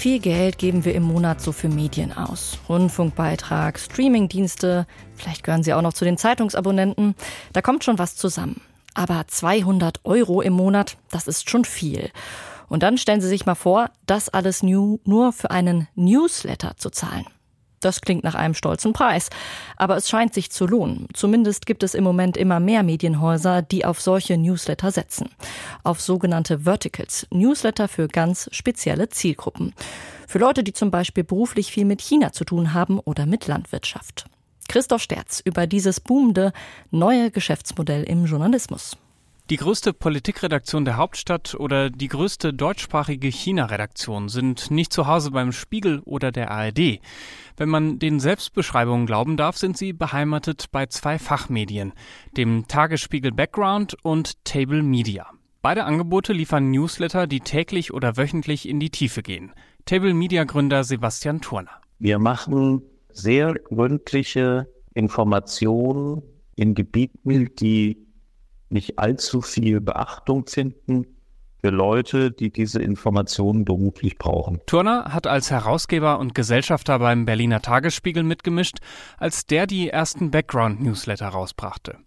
Viel 0.00 0.18
Geld 0.18 0.56
geben 0.56 0.86
wir 0.86 0.94
im 0.94 1.02
Monat 1.02 1.42
so 1.42 1.52
für 1.52 1.68
Medien 1.68 2.10
aus? 2.16 2.56
Rundfunkbeitrag, 2.70 3.78
Streamingdienste, 3.78 4.86
vielleicht 5.14 5.44
gehören 5.44 5.62
Sie 5.62 5.74
auch 5.74 5.82
noch 5.82 5.92
zu 5.92 6.06
den 6.06 6.16
Zeitungsabonnenten. 6.16 7.14
Da 7.52 7.60
kommt 7.60 7.84
schon 7.84 7.98
was 7.98 8.16
zusammen. 8.16 8.62
Aber 8.94 9.26
200 9.26 10.00
Euro 10.04 10.40
im 10.40 10.54
Monat, 10.54 10.96
das 11.10 11.26
ist 11.28 11.50
schon 11.50 11.66
viel. 11.66 12.10
Und 12.70 12.82
dann 12.82 12.96
stellen 12.96 13.20
Sie 13.20 13.28
sich 13.28 13.44
mal 13.44 13.54
vor, 13.54 13.90
das 14.06 14.30
alles 14.30 14.62
nur 14.62 15.32
für 15.34 15.50
einen 15.50 15.86
Newsletter 15.96 16.78
zu 16.78 16.88
zahlen. 16.88 17.26
Das 17.80 18.02
klingt 18.02 18.24
nach 18.24 18.34
einem 18.34 18.54
stolzen 18.54 18.92
Preis. 18.92 19.30
Aber 19.76 19.96
es 19.96 20.08
scheint 20.08 20.34
sich 20.34 20.50
zu 20.50 20.66
lohnen. 20.66 21.08
Zumindest 21.14 21.66
gibt 21.66 21.82
es 21.82 21.94
im 21.94 22.04
Moment 22.04 22.36
immer 22.36 22.60
mehr 22.60 22.82
Medienhäuser, 22.82 23.62
die 23.62 23.84
auf 23.84 24.00
solche 24.00 24.36
Newsletter 24.36 24.90
setzen. 24.90 25.30
Auf 25.82 26.00
sogenannte 26.00 26.60
Verticals. 26.60 27.26
Newsletter 27.30 27.88
für 27.88 28.08
ganz 28.08 28.48
spezielle 28.52 29.08
Zielgruppen. 29.08 29.74
Für 30.28 30.38
Leute, 30.38 30.62
die 30.62 30.74
zum 30.74 30.90
Beispiel 30.90 31.24
beruflich 31.24 31.72
viel 31.72 31.86
mit 31.86 32.02
China 32.02 32.32
zu 32.32 32.44
tun 32.44 32.74
haben 32.74 33.00
oder 33.00 33.26
mit 33.26 33.46
Landwirtschaft. 33.46 34.26
Christoph 34.68 35.02
Sterz 35.02 35.42
über 35.44 35.66
dieses 35.66 35.98
boomende 35.98 36.52
neue 36.92 37.32
Geschäftsmodell 37.32 38.04
im 38.04 38.26
Journalismus. 38.26 38.96
Die 39.50 39.56
größte 39.56 39.92
Politikredaktion 39.92 40.84
der 40.84 40.96
Hauptstadt 40.96 41.56
oder 41.56 41.90
die 41.90 42.06
größte 42.06 42.54
deutschsprachige 42.54 43.26
China-Redaktion 43.26 44.28
sind 44.28 44.70
nicht 44.70 44.92
zu 44.92 45.08
Hause 45.08 45.32
beim 45.32 45.50
Spiegel 45.50 46.02
oder 46.04 46.30
der 46.30 46.52
ARD. 46.52 47.00
Wenn 47.56 47.68
man 47.68 47.98
den 47.98 48.20
Selbstbeschreibungen 48.20 49.06
glauben 49.06 49.36
darf, 49.36 49.56
sind 49.56 49.76
sie 49.76 49.92
beheimatet 49.92 50.66
bei 50.70 50.86
zwei 50.86 51.18
Fachmedien, 51.18 51.94
dem 52.36 52.68
Tagesspiegel 52.68 53.32
Background 53.32 53.96
und 54.04 54.44
Table 54.44 54.84
Media. 54.84 55.26
Beide 55.62 55.82
Angebote 55.82 56.32
liefern 56.32 56.70
Newsletter, 56.70 57.26
die 57.26 57.40
täglich 57.40 57.92
oder 57.92 58.16
wöchentlich 58.16 58.68
in 58.68 58.78
die 58.78 58.90
Tiefe 58.90 59.20
gehen. 59.20 59.52
Table 59.84 60.14
Media 60.14 60.44
Gründer 60.44 60.84
Sebastian 60.84 61.40
Turner. 61.40 61.72
Wir 61.98 62.20
machen 62.20 62.82
sehr 63.10 63.54
gründliche 63.54 64.68
Informationen 64.94 66.22
in 66.54 66.76
Gebieten, 66.76 67.52
die 67.56 67.96
nicht 68.70 68.98
allzu 68.98 69.40
viel 69.40 69.80
Beachtung 69.80 70.46
finden 70.46 71.06
für 71.60 71.70
Leute, 71.70 72.30
die 72.30 72.50
diese 72.50 72.80
Informationen 72.80 73.64
beruflich 73.64 74.16
brauchen. 74.16 74.60
Turner 74.66 75.12
hat 75.12 75.26
als 75.26 75.50
Herausgeber 75.50 76.18
und 76.18 76.34
Gesellschafter 76.34 76.98
beim 76.98 77.26
Berliner 77.26 77.60
Tagesspiegel 77.60 78.22
mitgemischt, 78.22 78.78
als 79.18 79.46
der 79.46 79.66
die 79.66 79.90
ersten 79.90 80.30
Background-Newsletter 80.30 81.28
rausbrachte. 81.28 81.98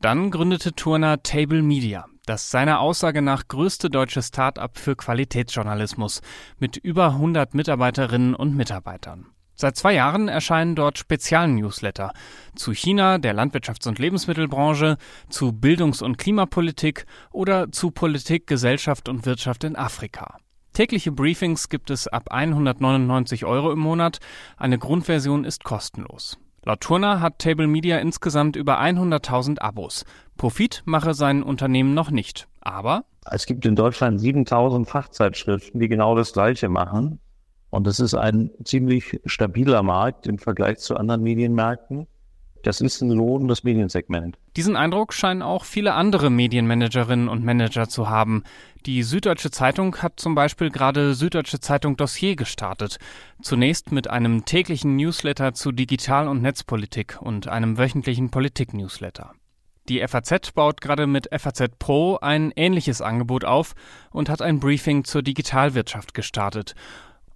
Dann 0.00 0.30
gründete 0.30 0.72
Turner 0.74 1.22
Table 1.22 1.62
Media, 1.62 2.06
das 2.26 2.50
seiner 2.50 2.80
Aussage 2.80 3.22
nach 3.22 3.48
größte 3.48 3.88
deutsche 3.88 4.22
Start-up 4.22 4.76
für 4.78 4.96
Qualitätsjournalismus 4.96 6.20
mit 6.58 6.76
über 6.76 7.06
100 7.06 7.54
Mitarbeiterinnen 7.54 8.34
und 8.34 8.56
Mitarbeitern. 8.56 9.26
Seit 9.56 9.76
zwei 9.76 9.94
Jahren 9.94 10.28
erscheinen 10.28 10.74
dort 10.74 10.98
Spezialnewsletter 10.98 12.12
zu 12.54 12.72
China, 12.72 13.16
der 13.16 13.34
Landwirtschafts- 13.34 13.88
und 13.88 13.98
Lebensmittelbranche, 13.98 14.98
zu 15.30 15.52
Bildungs- 15.52 16.02
und 16.02 16.18
Klimapolitik 16.18 17.06
oder 17.32 17.72
zu 17.72 17.90
Politik, 17.90 18.46
Gesellschaft 18.46 19.08
und 19.08 19.24
Wirtschaft 19.24 19.64
in 19.64 19.74
Afrika. 19.74 20.36
Tägliche 20.74 21.10
Briefings 21.10 21.70
gibt 21.70 21.90
es 21.90 22.06
ab 22.06 22.24
199 22.30 23.46
Euro 23.46 23.72
im 23.72 23.78
Monat. 23.78 24.18
Eine 24.58 24.78
Grundversion 24.78 25.44
ist 25.44 25.64
kostenlos. 25.64 26.36
Laut 26.66 26.82
Turner 26.82 27.20
hat 27.20 27.38
Table 27.38 27.66
Media 27.66 27.96
insgesamt 27.98 28.56
über 28.56 28.78
100.000 28.78 29.60
Abos. 29.60 30.04
Profit 30.36 30.82
mache 30.84 31.14
sein 31.14 31.42
Unternehmen 31.42 31.94
noch 31.94 32.10
nicht. 32.10 32.46
Aber 32.60 33.06
es 33.30 33.46
gibt 33.46 33.64
in 33.64 33.74
Deutschland 33.74 34.20
7000 34.20 34.86
Fachzeitschriften, 34.86 35.80
die 35.80 35.88
genau 35.88 36.14
das 36.14 36.34
Gleiche 36.34 36.68
machen. 36.68 37.20
Und 37.70 37.86
das 37.86 38.00
ist 38.00 38.14
ein 38.14 38.50
ziemlich 38.64 39.20
stabiler 39.26 39.82
Markt 39.82 40.26
im 40.26 40.38
Vergleich 40.38 40.78
zu 40.78 40.96
anderen 40.96 41.22
Medienmärkten. 41.22 42.06
Das 42.66 42.80
ist 42.80 43.00
ein 43.00 43.10
lohnendes 43.10 43.62
Mediensegment. 43.62 44.38
Diesen 44.56 44.74
Eindruck 44.74 45.12
scheinen 45.12 45.42
auch 45.42 45.64
viele 45.64 45.94
andere 45.94 46.30
Medienmanagerinnen 46.30 47.28
und 47.28 47.44
Manager 47.44 47.88
zu 47.88 48.08
haben. 48.08 48.42
Die 48.86 49.04
Süddeutsche 49.04 49.52
Zeitung 49.52 49.98
hat 49.98 50.18
zum 50.18 50.34
Beispiel 50.34 50.70
gerade 50.70 51.14
Süddeutsche 51.14 51.60
Zeitung 51.60 51.96
Dossier 51.96 52.34
gestartet. 52.34 52.98
Zunächst 53.40 53.92
mit 53.92 54.10
einem 54.10 54.46
täglichen 54.46 54.96
Newsletter 54.96 55.54
zu 55.54 55.70
Digital- 55.70 56.26
und 56.26 56.42
Netzpolitik 56.42 57.18
und 57.20 57.46
einem 57.46 57.78
wöchentlichen 57.78 58.30
Politik-Newsletter. 58.30 59.32
Die 59.88 60.04
FAZ 60.04 60.50
baut 60.52 60.80
gerade 60.80 61.06
mit 61.06 61.28
FAZ 61.32 61.78
Pro 61.78 62.18
ein 62.20 62.52
ähnliches 62.56 63.00
Angebot 63.00 63.44
auf 63.44 63.74
und 64.10 64.28
hat 64.28 64.42
ein 64.42 64.58
Briefing 64.58 65.04
zur 65.04 65.22
Digitalwirtschaft 65.22 66.12
gestartet. 66.12 66.74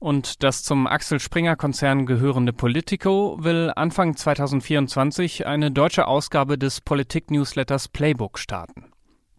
Und 0.01 0.43
das 0.43 0.63
zum 0.63 0.87
Axel 0.87 1.21
Springer 1.21 1.57
Konzern 1.57 2.07
gehörende 2.07 2.55
Politico 2.55 3.37
will 3.39 3.71
Anfang 3.77 4.17
2024 4.17 5.47
eine 5.47 5.71
deutsche 5.71 6.07
Ausgabe 6.07 6.57
des 6.57 6.81
Politik-Newsletters 6.81 7.89
Playbook 7.89 8.39
starten. 8.39 8.93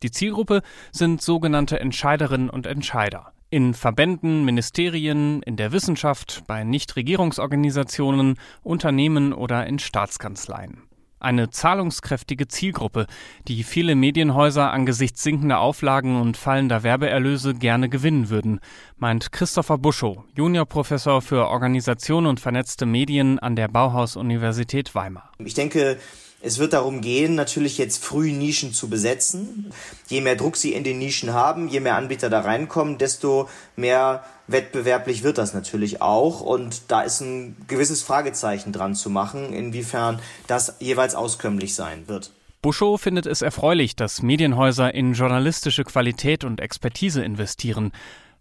Die 0.04 0.12
Zielgruppe 0.12 0.62
sind 0.92 1.20
sogenannte 1.20 1.80
Entscheiderinnen 1.80 2.52
und 2.52 2.68
Entscheider. 2.68 3.34
In 3.50 3.74
Verbänden, 3.74 4.46
Ministerien, 4.46 5.42
in 5.42 5.58
der 5.58 5.72
Wissenschaft, 5.72 6.44
bei 6.46 6.64
Nichtregierungsorganisationen, 6.64 8.36
Unternehmen 8.62 9.34
oder 9.34 9.66
in 9.66 9.80
Staatskanzleien. 9.80 10.84
Eine 11.22 11.52
zahlungskräftige 11.52 12.48
Zielgruppe, 12.48 13.06
die 13.48 13.64
viele 13.64 13.94
Medienhäuser 13.94 14.72
angesichts 14.72 15.22
sinkender 15.22 15.60
Auflagen 15.60 16.20
und 16.20 16.36
fallender 16.36 16.82
Werbeerlöse 16.82 17.54
gerne 17.54 17.90
gewinnen 17.90 18.30
würden, 18.30 18.60
meint 18.98 19.32
Christopher 19.32 19.78
Buschow, 19.78 20.24
Juniorprofessor 20.36 21.22
für 21.22 21.48
Organisation 21.48 22.26
und 22.26 22.40
vernetzte 22.40 22.88
Medien 22.88 23.38
an 23.38 23.56
der 23.56 23.68
Bauhaus-Universität 23.68 24.96
Weimar. 24.96 25.32
Ich 25.38 25.54
denke, 25.54 25.98
es 26.44 26.58
wird 26.58 26.74
darum 26.74 27.02
gehen, 27.02 27.36
natürlich 27.36 27.78
jetzt 27.78 28.04
früh 28.04 28.32
Nischen 28.32 28.74
zu 28.74 28.90
besetzen. 28.90 29.72
Je 30.08 30.22
mehr 30.22 30.36
Druck 30.36 30.58
sie 30.58 30.74
in 30.74 30.84
den 30.84 31.00
Nischen 31.00 31.34
haben, 31.34 31.68
je 31.68 31.80
mehr 31.80 31.96
Anbieter 31.96 32.30
da 32.30 32.42
reinkommen, 32.42 32.98
desto 32.98 33.48
mehr 33.76 34.24
wettbewerblich 34.48 35.24
wird 35.24 35.38
das 35.38 35.54
natürlich 35.54 36.02
auch. 36.02 36.42
Und 36.42 36.92
da 36.92 37.02
ist 37.02 37.22
ein 37.22 37.56
gewisses 37.68 38.02
Fragezeichen 38.02 38.74
dran 38.74 38.96
zu 38.96 39.10
machen, 39.10 39.54
inwiefern 39.54 40.20
das 40.48 40.76
jeweils 40.80 41.16
auskömmlich 41.16 41.76
sein 41.76 42.08
wird. 42.08 42.32
Buschow 42.62 43.00
findet 43.00 43.26
es 43.26 43.42
erfreulich, 43.42 43.96
dass 43.96 44.22
Medienhäuser 44.22 44.94
in 44.94 45.14
journalistische 45.14 45.84
Qualität 45.84 46.44
und 46.44 46.60
Expertise 46.60 47.24
investieren, 47.24 47.92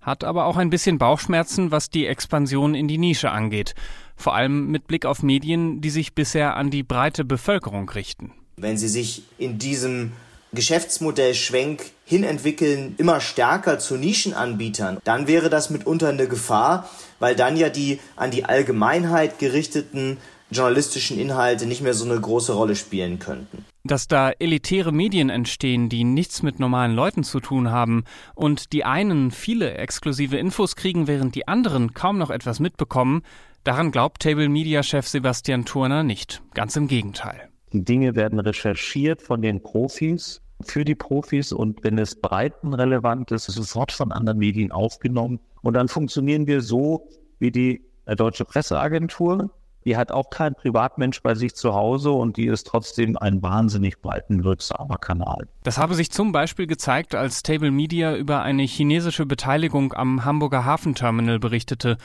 hat 0.02 0.24
aber 0.24 0.46
auch 0.46 0.56
ein 0.56 0.70
bisschen 0.70 0.98
Bauchschmerzen, 0.98 1.70
was 1.70 1.90
die 1.90 2.06
Expansion 2.06 2.74
in 2.74 2.88
die 2.88 2.98
Nische 2.98 3.30
angeht 3.30 3.74
vor 4.20 4.34
allem 4.34 4.68
mit 4.70 4.86
Blick 4.86 5.06
auf 5.06 5.22
Medien, 5.22 5.80
die 5.80 5.90
sich 5.90 6.14
bisher 6.14 6.56
an 6.56 6.70
die 6.70 6.82
breite 6.82 7.24
Bevölkerung 7.24 7.88
richten. 7.90 8.32
Wenn 8.56 8.76
Sie 8.76 8.88
sich 8.88 9.22
in 9.38 9.58
diesem 9.58 10.12
Geschäftsmodell 10.52 11.34
Schwenk 11.34 11.92
hinentwickeln, 12.04 12.94
immer 12.98 13.20
stärker 13.20 13.78
zu 13.78 13.96
Nischenanbietern, 13.96 14.98
dann 15.04 15.28
wäre 15.28 15.48
das 15.48 15.70
mitunter 15.70 16.08
eine 16.08 16.26
Gefahr, 16.26 16.90
weil 17.20 17.36
dann 17.36 17.56
ja 17.56 17.68
die 17.68 18.00
an 18.16 18.30
die 18.30 18.44
Allgemeinheit 18.44 19.38
gerichteten 19.38 20.18
journalistischen 20.50 21.18
Inhalte 21.18 21.66
nicht 21.66 21.80
mehr 21.80 21.94
so 21.94 22.04
eine 22.04 22.20
große 22.20 22.52
Rolle 22.52 22.74
spielen 22.74 23.20
könnten. 23.20 23.64
Dass 23.84 24.08
da 24.08 24.30
elitäre 24.30 24.92
Medien 24.92 25.30
entstehen, 25.30 25.88
die 25.88 26.04
nichts 26.04 26.42
mit 26.42 26.58
normalen 26.58 26.94
Leuten 26.94 27.22
zu 27.22 27.40
tun 27.40 27.70
haben 27.70 28.04
und 28.34 28.72
die 28.72 28.84
einen 28.84 29.30
viele 29.30 29.74
exklusive 29.74 30.36
Infos 30.36 30.76
kriegen, 30.76 31.06
während 31.06 31.34
die 31.34 31.48
anderen 31.48 31.94
kaum 31.94 32.18
noch 32.18 32.30
etwas 32.30 32.60
mitbekommen, 32.60 33.22
Daran 33.62 33.90
glaubt 33.90 34.22
Table 34.22 34.48
Media 34.48 34.82
Chef 34.82 35.06
Sebastian 35.06 35.66
Turner 35.66 36.02
nicht. 36.02 36.42
Ganz 36.54 36.76
im 36.76 36.88
Gegenteil. 36.88 37.50
Die 37.74 37.84
Dinge 37.84 38.16
werden 38.16 38.40
recherchiert 38.40 39.20
von 39.20 39.42
den 39.42 39.62
Profis 39.62 40.40
für 40.62 40.84
die 40.84 40.94
Profis 40.94 41.52
und 41.52 41.84
wenn 41.84 41.98
es 41.98 42.18
breitenrelevant 42.18 43.30
ist, 43.32 43.46
sofort 43.46 43.92
von 43.92 44.12
anderen 44.12 44.38
Medien 44.38 44.72
aufgenommen. 44.72 45.40
Und 45.60 45.74
dann 45.74 45.88
funktionieren 45.88 46.46
wir 46.46 46.62
so 46.62 47.08
wie 47.38 47.50
die 47.50 47.84
äh, 48.06 48.16
Deutsche 48.16 48.46
Presseagentur, 48.46 49.50
die 49.84 49.96
hat 49.96 50.12
auch 50.12 50.30
kein 50.30 50.54
Privatmensch 50.54 51.22
bei 51.22 51.34
sich 51.34 51.54
zu 51.54 51.74
Hause 51.74 52.10
und 52.10 52.36
die 52.36 52.46
ist 52.46 52.66
trotzdem 52.66 53.16
ein 53.16 53.42
wahnsinnig 53.42 54.00
breitenwirksamer 54.00 54.98
Kanal. 54.98 55.48
Das 55.62 55.78
habe 55.78 55.94
sich 55.94 56.10
zum 56.10 56.32
Beispiel 56.32 56.66
gezeigt, 56.66 57.14
als 57.14 57.42
Table 57.42 57.70
Media 57.70 58.16
über 58.16 58.42
eine 58.42 58.62
chinesische 58.62 59.26
Beteiligung 59.26 59.92
am 59.92 60.24
Hamburger 60.24 60.64
Hafenterminal 60.64 61.38
berichtete 61.38 61.96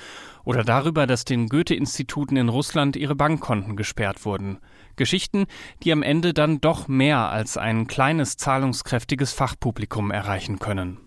oder 0.44 0.64
darüber, 0.64 1.08
dass 1.08 1.26
den 1.26 1.50
Goethe-Instituten 1.50 2.38
in 2.38 2.50
Russland 2.50 2.96
ihre 2.96 3.16
Bankkonten 3.16 3.76
gesperrt 3.76 4.26
wurden. 4.26 4.60
Geschichten, 4.96 5.46
die 5.84 5.92
am 5.92 6.04
Ende 6.04 6.34
dann 6.34 6.62
doch 6.62 6.88
mehr 6.88 7.30
als 7.30 7.58
ein 7.58 7.88
kleines 7.88 8.38
zahlungskräftiges 8.38 9.34
Fachpublikum 9.34 10.12
erreichen 10.12 10.60
können. 10.60 11.00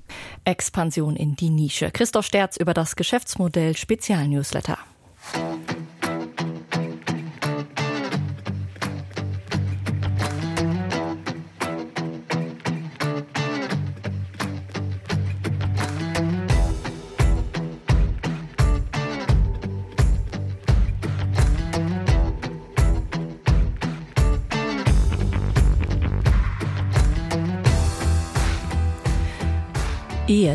Expansion 0.45 1.17
in 1.17 1.37
die 1.37 1.51
Nische. 1.51 1.91
Christoph 1.91 2.27
Sterz 2.27 2.57
über 2.57 2.75
das 2.75 2.97
Geschäftsmodell 2.97 3.77
Spezialnewsletter. 3.77 4.79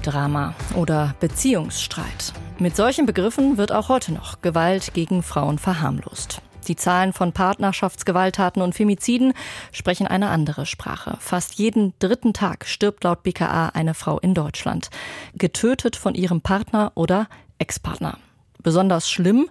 Ehedrama 0.04 0.54
oder 0.76 1.16
Beziehungsstreit. 1.22 2.34
Mit 2.60 2.76
solchen 2.76 3.06
Begriffen 3.06 3.58
wird 3.58 3.72
auch 3.72 3.88
heute 3.88 4.12
noch 4.12 4.42
Gewalt 4.42 4.94
gegen 4.94 5.24
Frauen 5.24 5.58
verharmlost. 5.58 6.42
Die 6.68 6.76
Zahlen 6.76 7.14
von 7.14 7.32
Partnerschaftsgewalttaten 7.32 8.62
und 8.62 8.76
Femiziden 8.76 9.34
sprechen 9.72 10.06
eine 10.06 10.28
andere 10.28 10.66
Sprache. 10.66 11.16
Fast 11.20 11.54
jeden 11.56 11.94
dritten 12.00 12.34
Tag 12.34 12.66
stirbt 12.66 13.06
laut 13.06 13.24
BKA 13.24 13.70
eine 13.70 13.94
Frau 13.94 14.20
in 14.20 14.34
Deutschland, 14.34 14.90
getötet 15.36 15.96
von 15.96 16.16
ihrem 16.16 16.42
Partner 16.42 16.92
oder 16.96 17.28
Ex-Partner. 17.58 18.18
Besonders 18.62 19.10
schlimm 19.10 19.50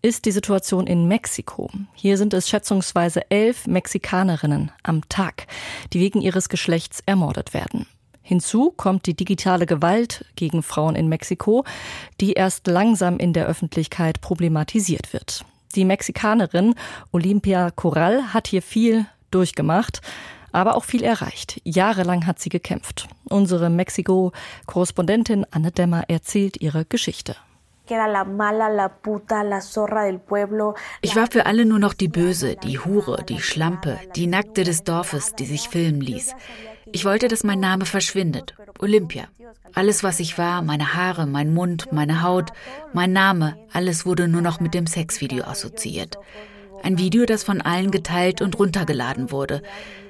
ist 0.00 0.24
die 0.24 0.32
Situation 0.32 0.86
in 0.86 1.08
Mexiko. 1.08 1.70
Hier 1.94 2.16
sind 2.16 2.32
es 2.32 2.48
schätzungsweise 2.48 3.30
elf 3.30 3.66
Mexikanerinnen 3.66 4.72
am 4.82 5.06
Tag, 5.10 5.46
die 5.92 6.00
wegen 6.00 6.22
ihres 6.22 6.48
Geschlechts 6.48 7.02
ermordet 7.04 7.52
werden. 7.52 7.86
Hinzu 8.30 8.70
kommt 8.70 9.06
die 9.06 9.14
digitale 9.14 9.66
Gewalt 9.66 10.24
gegen 10.36 10.62
Frauen 10.62 10.94
in 10.94 11.08
Mexiko, 11.08 11.64
die 12.20 12.34
erst 12.34 12.68
langsam 12.68 13.18
in 13.18 13.32
der 13.32 13.46
Öffentlichkeit 13.46 14.20
problematisiert 14.20 15.12
wird. 15.12 15.44
Die 15.74 15.84
Mexikanerin 15.84 16.76
Olympia 17.10 17.72
Corral 17.72 18.32
hat 18.32 18.46
hier 18.46 18.62
viel 18.62 19.06
durchgemacht, 19.32 20.00
aber 20.52 20.76
auch 20.76 20.84
viel 20.84 21.02
erreicht. 21.02 21.60
Jahrelang 21.64 22.24
hat 22.24 22.38
sie 22.38 22.50
gekämpft. 22.50 23.08
Unsere 23.24 23.68
Mexiko-Korrespondentin 23.68 25.44
Anne 25.50 25.72
Dämmer 25.72 26.04
erzählt 26.06 26.62
ihre 26.62 26.84
Geschichte. 26.84 27.34
Ich 27.88 27.96
war 31.16 31.26
für 31.32 31.46
alle 31.46 31.64
nur 31.64 31.78
noch 31.80 31.94
die 31.94 32.06
Böse, 32.06 32.54
die 32.54 32.78
Hure, 32.78 33.24
die 33.28 33.40
Schlampe, 33.40 33.98
die 34.14 34.28
Nackte 34.28 34.62
des 34.62 34.84
Dorfes, 34.84 35.34
die 35.34 35.46
sich 35.46 35.68
filmen 35.68 36.00
ließ. 36.00 36.36
Ich 36.92 37.04
wollte, 37.04 37.28
dass 37.28 37.44
mein 37.44 37.60
Name 37.60 37.86
verschwindet. 37.86 38.54
Olympia. 38.78 39.28
Alles, 39.74 40.02
was 40.02 40.20
ich 40.20 40.38
war, 40.38 40.62
meine 40.62 40.94
Haare, 40.94 41.26
mein 41.26 41.54
Mund, 41.54 41.92
meine 41.92 42.22
Haut, 42.22 42.50
mein 42.92 43.12
Name, 43.12 43.56
alles 43.72 44.04
wurde 44.04 44.26
nur 44.26 44.42
noch 44.42 44.60
mit 44.60 44.74
dem 44.74 44.86
Sexvideo 44.86 45.44
assoziiert. 45.44 46.18
Ein 46.82 46.98
Video, 46.98 47.26
das 47.26 47.44
von 47.44 47.60
allen 47.60 47.90
geteilt 47.90 48.40
und 48.40 48.58
runtergeladen 48.58 49.30
wurde. 49.30 49.62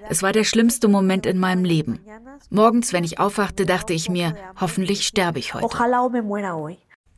Es 0.08 0.22
war 0.22 0.32
der 0.32 0.44
schlimmste 0.44 0.88
Moment 0.88 1.26
in 1.26 1.38
meinem 1.38 1.64
Leben. 1.64 2.00
Morgens, 2.48 2.92
wenn 2.92 3.04
ich 3.04 3.18
aufwachte, 3.18 3.66
dachte 3.66 3.92
ich 3.92 4.08
mir, 4.08 4.34
hoffentlich 4.58 5.06
sterbe 5.06 5.38
ich 5.38 5.54
heute. 5.54 5.64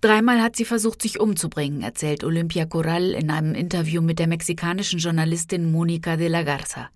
Dreimal 0.00 0.42
hat 0.42 0.56
sie 0.56 0.64
versucht, 0.64 1.00
sich 1.00 1.20
umzubringen, 1.20 1.82
erzählt 1.82 2.24
Olympia 2.24 2.66
Corral 2.66 3.12
in 3.12 3.30
einem 3.30 3.54
Interview 3.54 4.02
mit 4.02 4.18
der 4.18 4.26
mexikanischen 4.26 4.98
Journalistin 4.98 5.70
Monica 5.70 6.16
de 6.16 6.26
la 6.26 6.42
Garza. 6.42 6.90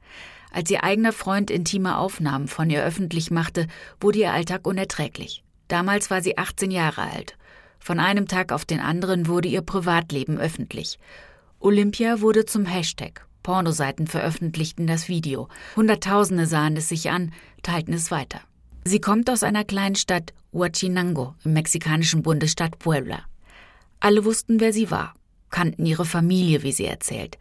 Als 0.56 0.70
ihr 0.70 0.84
eigener 0.84 1.12
Freund 1.12 1.50
intime 1.50 1.98
Aufnahmen 1.98 2.48
von 2.48 2.70
ihr 2.70 2.82
öffentlich 2.82 3.30
machte, 3.30 3.66
wurde 4.00 4.20
ihr 4.20 4.32
Alltag 4.32 4.66
unerträglich. 4.66 5.44
Damals 5.68 6.10
war 6.10 6.22
sie 6.22 6.38
18 6.38 6.70
Jahre 6.70 7.02
alt. 7.02 7.36
Von 7.78 8.00
einem 8.00 8.26
Tag 8.26 8.52
auf 8.52 8.64
den 8.64 8.80
anderen 8.80 9.26
wurde 9.26 9.48
ihr 9.48 9.60
Privatleben 9.60 10.38
öffentlich. 10.38 10.98
Olympia 11.60 12.22
wurde 12.22 12.46
zum 12.46 12.64
Hashtag. 12.64 13.26
Pornoseiten 13.42 14.06
veröffentlichten 14.06 14.86
das 14.86 15.08
Video. 15.08 15.48
Hunderttausende 15.76 16.46
sahen 16.46 16.78
es 16.78 16.88
sich 16.88 17.10
an, 17.10 17.34
teilten 17.62 17.92
es 17.92 18.10
weiter. 18.10 18.40
Sie 18.82 19.02
kommt 19.02 19.28
aus 19.28 19.42
einer 19.42 19.62
kleinen 19.62 19.96
Stadt 19.96 20.32
Huachinango 20.54 21.34
im 21.44 21.52
mexikanischen 21.52 22.22
Bundesstaat 22.22 22.78
Puebla. 22.78 23.26
Alle 24.00 24.24
wussten, 24.24 24.58
wer 24.60 24.72
sie 24.72 24.90
war, 24.90 25.12
kannten 25.50 25.84
ihre 25.84 26.06
Familie, 26.06 26.62
wie 26.62 26.72
sie 26.72 26.86
erzählt. 26.86 27.36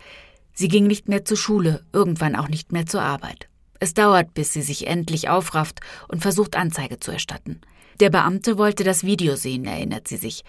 Sie 0.56 0.70
ging 0.70 0.88
nicht 0.88 1.10
mehr 1.10 1.26
zur 1.26 1.38
Schule, 1.38 1.84
irgendwann 1.94 2.36
auch 2.36 2.48
nicht 2.48 2.72
mehr 2.72 2.86
zur 2.86 3.02
Arbeit. 3.02 3.50
Es 3.80 3.94
dauert, 3.94 4.34
bis 4.34 4.54
sie 4.54 4.62
sich 4.62 4.88
endlich 4.88 5.30
aufrafft 5.30 5.82
und 6.08 6.22
versucht, 6.22 6.56
Anzeige 6.56 6.98
zu 7.00 7.12
erstatten. 7.12 7.60
Der 8.00 8.10
Beamte 8.10 8.58
wollte 8.58 8.84
das 8.84 9.04
Video 9.04 9.36
sehen, 9.36 9.66
erinnert 9.66 10.08
sie 10.08 10.18
sich. 10.18 10.44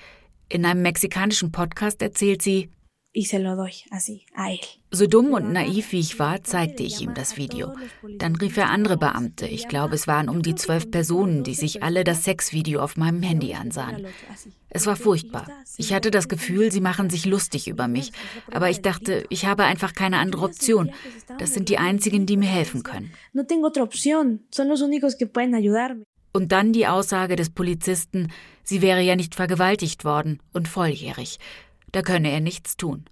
In 0.48 0.64
einem 0.64 0.82
mexikanischen 0.82 1.50
Podcast 1.50 2.00
erzählt 2.02 2.40
sie, 2.40 2.70
so 4.90 5.06
dumm 5.06 5.32
und 5.32 5.52
naiv 5.52 5.92
wie 5.92 6.00
ich 6.00 6.18
war, 6.18 6.44
zeigte 6.44 6.82
ich 6.82 7.00
ihm 7.00 7.14
das 7.14 7.36
Video. 7.36 7.74
Dann 8.18 8.36
rief 8.36 8.56
er 8.56 8.70
andere 8.70 8.96
Beamte. 8.96 9.46
Ich 9.46 9.68
glaube, 9.68 9.94
es 9.94 10.06
waren 10.06 10.28
um 10.28 10.42
die 10.42 10.54
zwölf 10.54 10.90
Personen, 10.90 11.42
die 11.42 11.54
sich 11.54 11.82
alle 11.82 12.04
das 12.04 12.24
Sexvideo 12.24 12.80
auf 12.80 12.96
meinem 12.96 13.22
Handy 13.22 13.54
ansahen. 13.54 14.06
Es 14.68 14.86
war 14.86 14.96
furchtbar. 14.96 15.48
Ich 15.76 15.92
hatte 15.92 16.10
das 16.10 16.28
Gefühl, 16.28 16.70
sie 16.70 16.80
machen 16.80 17.08
sich 17.08 17.24
lustig 17.24 17.68
über 17.68 17.88
mich. 17.88 18.12
Aber 18.52 18.68
ich 18.68 18.82
dachte, 18.82 19.24
ich 19.30 19.46
habe 19.46 19.64
einfach 19.64 19.94
keine 19.94 20.18
andere 20.18 20.42
Option. 20.42 20.90
Das 21.38 21.54
sind 21.54 21.68
die 21.68 21.78
einzigen, 21.78 22.26
die 22.26 22.36
mir 22.36 22.48
helfen 22.48 22.82
können. 22.82 23.12
Und 26.32 26.52
dann 26.52 26.74
die 26.74 26.86
Aussage 26.86 27.34
des 27.34 27.48
Polizisten, 27.48 28.30
sie 28.62 28.82
wäre 28.82 29.00
ja 29.00 29.16
nicht 29.16 29.34
vergewaltigt 29.34 30.04
worden 30.04 30.38
und 30.52 30.68
volljährig. 30.68 31.38
Da 31.96 32.02
könne 32.02 32.30
er 32.30 32.40
nichts 32.40 32.76
tun. 32.76 33.06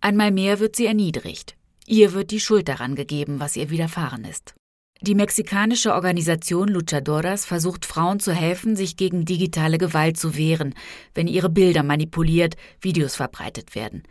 Einmal 0.00 0.30
mehr 0.30 0.58
wird 0.58 0.74
sie 0.74 0.86
erniedrigt. 0.86 1.54
Ihr 1.86 2.14
wird 2.14 2.30
die 2.30 2.40
Schuld 2.40 2.66
daran 2.66 2.94
gegeben, 2.94 3.40
was 3.40 3.56
ihr 3.56 3.68
widerfahren 3.68 4.24
ist. 4.24 4.54
Die 5.02 5.14
mexikanische 5.14 5.92
Organisation 5.92 6.68
Luchadoras 6.68 7.44
versucht 7.44 7.84
Frauen 7.84 8.18
zu 8.18 8.32
helfen, 8.32 8.74
sich 8.74 8.96
gegen 8.96 9.26
digitale 9.26 9.76
Gewalt 9.76 10.16
zu 10.16 10.34
wehren, 10.34 10.72
wenn 11.12 11.28
ihre 11.28 11.50
Bilder 11.50 11.82
manipuliert, 11.82 12.56
Videos 12.80 13.16
verbreitet 13.16 13.74
werden. 13.74 14.02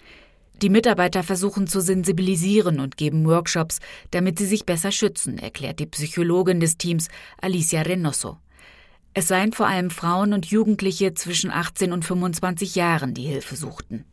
Die 0.62 0.70
Mitarbeiter 0.70 1.24
versuchen 1.24 1.66
zu 1.66 1.82
sensibilisieren 1.82 2.80
und 2.80 2.98
geben 2.98 3.26
Workshops, 3.26 3.80
damit 4.12 4.38
sie 4.38 4.46
sich 4.46 4.68
besser 4.68 4.92
schützen, 4.92 5.40
erklärt 5.40 5.80
die 5.80 5.88
Psychologin 5.88 6.60
des 6.60 6.78
Teams 6.78 7.08
Alicia 7.42 7.82
Reynoso. 7.82 8.38
Es 9.18 9.30
seien 9.30 9.54
vor 9.54 9.68
allem 9.68 9.92
Frauen 9.92 10.34
und 10.34 10.46
Jugendliche 10.46 11.14
zwischen 11.14 11.50
18 11.50 11.94
und 11.94 12.04
25 12.04 12.76
Jahren, 12.76 13.14
die 13.14 13.24
Hilfe 13.24 13.56
suchten. 13.56 14.04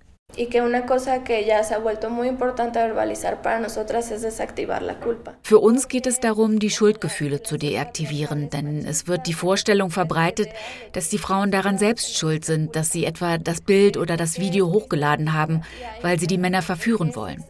Für 5.42 5.58
uns 5.58 5.88
geht 5.88 6.06
es 6.06 6.20
darum, 6.20 6.60
die 6.60 6.70
Schuldgefühle 6.70 7.42
zu 7.42 7.56
deaktivieren, 7.58 8.48
denn 8.48 8.86
es 8.86 9.08
wird 9.08 9.26
die 9.26 9.34
Vorstellung 9.34 9.90
verbreitet, 9.90 10.50
dass 10.92 11.08
die 11.08 11.18
Frauen 11.18 11.50
daran 11.50 11.78
selbst 11.78 12.16
schuld 12.16 12.44
sind, 12.44 12.76
dass 12.76 12.92
sie 12.92 13.04
etwa 13.04 13.38
das 13.38 13.60
Bild 13.60 13.96
oder 13.96 14.16
das 14.16 14.38
Video 14.38 14.72
hochgeladen 14.72 15.32
haben, 15.32 15.62
weil 16.00 16.20
sie 16.20 16.28
die 16.28 16.38
Männer 16.38 16.62
verführen 16.62 17.16
wollen. 17.16 17.42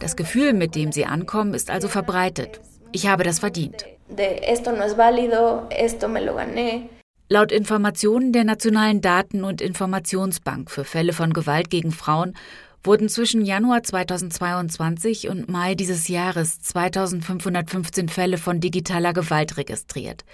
Das 0.00 0.16
Gefühl, 0.16 0.52
mit 0.52 0.74
dem 0.74 0.90
sie 0.90 1.06
ankommen, 1.06 1.54
ist 1.54 1.70
also 1.70 1.86
verbreitet. 1.86 2.60
Ich 2.90 3.06
habe 3.06 3.22
das 3.22 3.38
verdient 3.38 3.86
de 4.08 4.50
esto 4.50 4.72
no 4.72 4.84
es 4.84 4.96
válido, 4.96 5.66
esto 5.70 6.08
me 6.08 6.20
lo 6.20 6.36
gané. 6.36 6.88
Laut 7.30 7.52
Informationen 7.52 8.32
der 8.32 8.44
Nationalen 8.44 9.02
Daten- 9.02 9.44
und 9.44 9.60
Informationsbank 9.60 10.70
für 10.70 10.84
Fälle 10.84 11.12
von 11.12 11.32
Gewalt 11.32 11.68
gegen 11.68 11.92
Frauen 11.92 12.34
wurden 12.82 13.08
zwischen 13.08 13.44
Januar 13.44 13.82
2022 13.82 15.28
und 15.28 15.48
Mai 15.48 15.74
dieses 15.74 16.08
Jahres 16.08 16.60
2515 16.60 18.08
Fälle 18.08 18.38
von 18.38 18.60
digitaler 18.60 19.12
Gewalt 19.12 19.58
registriert. 19.58 20.24